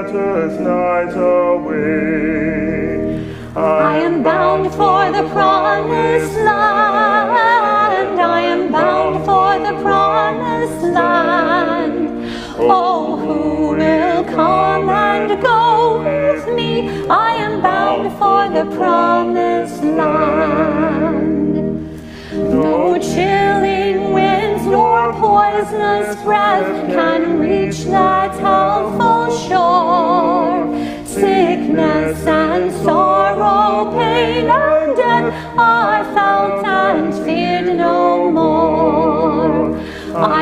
Scatters 0.08 0.60
night 0.60 1.16
away. 1.16 2.66
I 3.56 3.98
am 3.98 4.24
bound 4.24 4.72
for 4.72 5.12
the 5.12 5.28
promised 5.30 6.36
land. 6.36 8.20
I 8.20 8.42
am 8.42 8.72
bound 8.72 9.26
for 9.26 9.60
the 9.60 9.74
promised 9.82 10.84
land. 10.84 12.26
Oh, 12.60 13.18
who 13.18 13.76
will 13.76 14.24
come 14.26 14.90
and 14.90 15.42
go 15.42 16.04
with 16.04 16.48
me? 16.56 16.90
I 17.10 17.36
am 17.36 17.62
bound 17.62 18.12
for 18.18 18.50
the 18.50 18.66
promised 18.76 19.84
land. 19.84 21.56
No 22.34 22.98
chilling 23.00 24.14
winds 24.14 24.66
nor 24.66 25.14
poisonous 25.14 26.16
breath 26.24 26.88
can 26.94 27.40
reach 27.40 27.86
that 27.86 28.34
healthful 28.40 29.36
shore. 29.48 29.87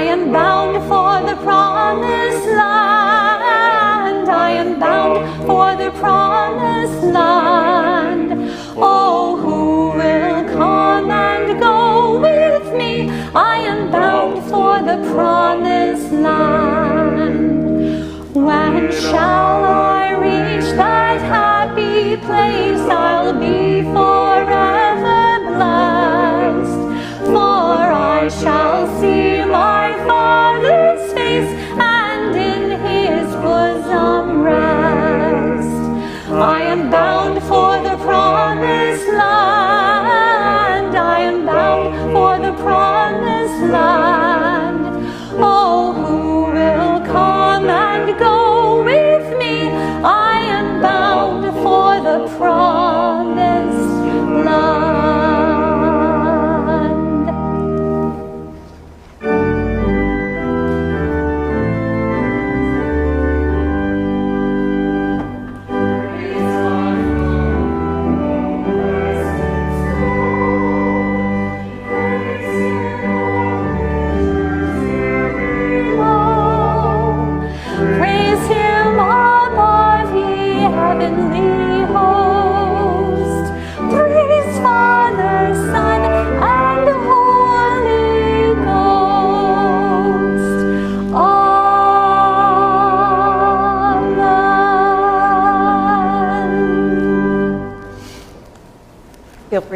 Am 0.05 0.31
bound 0.31 0.54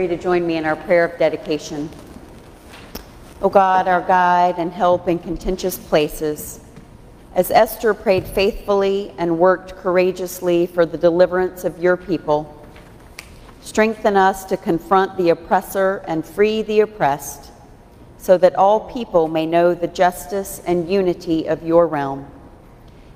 to 0.09 0.17
join 0.17 0.45
me 0.45 0.57
in 0.57 0.65
our 0.65 0.75
prayer 0.75 1.05
of 1.05 1.17
dedication. 1.17 1.89
O 3.41 3.47
God, 3.47 3.87
our 3.87 4.01
guide 4.01 4.55
and 4.57 4.73
help 4.73 5.07
in 5.07 5.17
contentious 5.19 5.77
places, 5.77 6.59
as 7.35 7.51
Esther 7.51 7.93
prayed 7.93 8.27
faithfully 8.27 9.13
and 9.17 9.39
worked 9.39 9.77
courageously 9.77 10.65
for 10.67 10.85
the 10.85 10.97
deliverance 10.97 11.63
of 11.63 11.79
your 11.79 11.95
people, 11.95 12.67
strengthen 13.61 14.17
us 14.17 14.43
to 14.45 14.57
confront 14.57 15.15
the 15.15 15.29
oppressor 15.29 16.03
and 16.07 16.25
free 16.25 16.61
the 16.63 16.81
oppressed, 16.81 17.51
so 18.17 18.37
that 18.37 18.55
all 18.55 18.91
people 18.91 19.29
may 19.29 19.45
know 19.45 19.73
the 19.73 19.87
justice 19.87 20.61
and 20.65 20.89
unity 20.89 21.47
of 21.47 21.63
your 21.63 21.87
realm. 21.87 22.29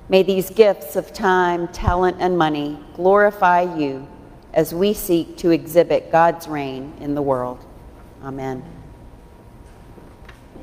May 0.08 0.22
these 0.22 0.48
gifts 0.48 0.96
of 0.96 1.12
time, 1.12 1.68
talent, 1.68 2.16
and 2.20 2.38
money 2.38 2.78
glorify 2.94 3.76
you 3.76 4.08
as 4.54 4.72
we 4.72 4.94
seek 4.94 5.36
to 5.36 5.50
exhibit 5.50 6.10
God's 6.10 6.48
reign 6.48 6.94
in 7.00 7.14
the 7.14 7.20
world. 7.22 7.62
Amen. 8.22 8.64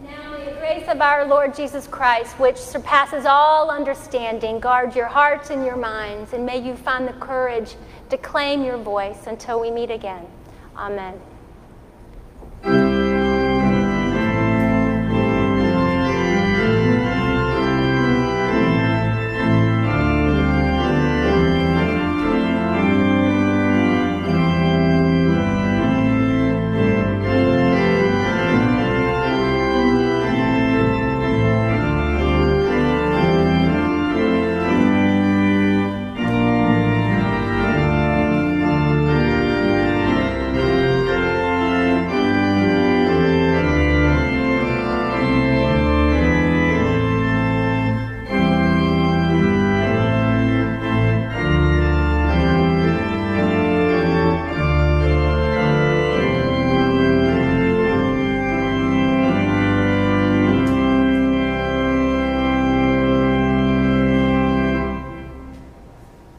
Now 0.03 0.31
may 0.31 0.45
the 0.45 0.51
grace 0.53 0.87
of 0.87 1.01
our 1.01 1.25
Lord 1.25 1.53
Jesus 1.53 1.87
Christ, 1.87 2.39
which 2.39 2.57
surpasses 2.57 3.25
all 3.25 3.69
understanding, 3.69 4.59
guard 4.59 4.95
your 4.95 5.07
hearts 5.07 5.49
and 5.49 5.65
your 5.65 5.75
minds, 5.75 6.33
and 6.33 6.45
may 6.45 6.57
you 6.57 6.75
find 6.75 7.07
the 7.07 7.13
courage 7.13 7.75
to 8.09 8.17
claim 8.17 8.63
your 8.63 8.77
voice 8.77 9.27
until 9.27 9.59
we 9.59 9.69
meet 9.69 9.91
again. 9.91 10.25
Amen. 10.75 11.19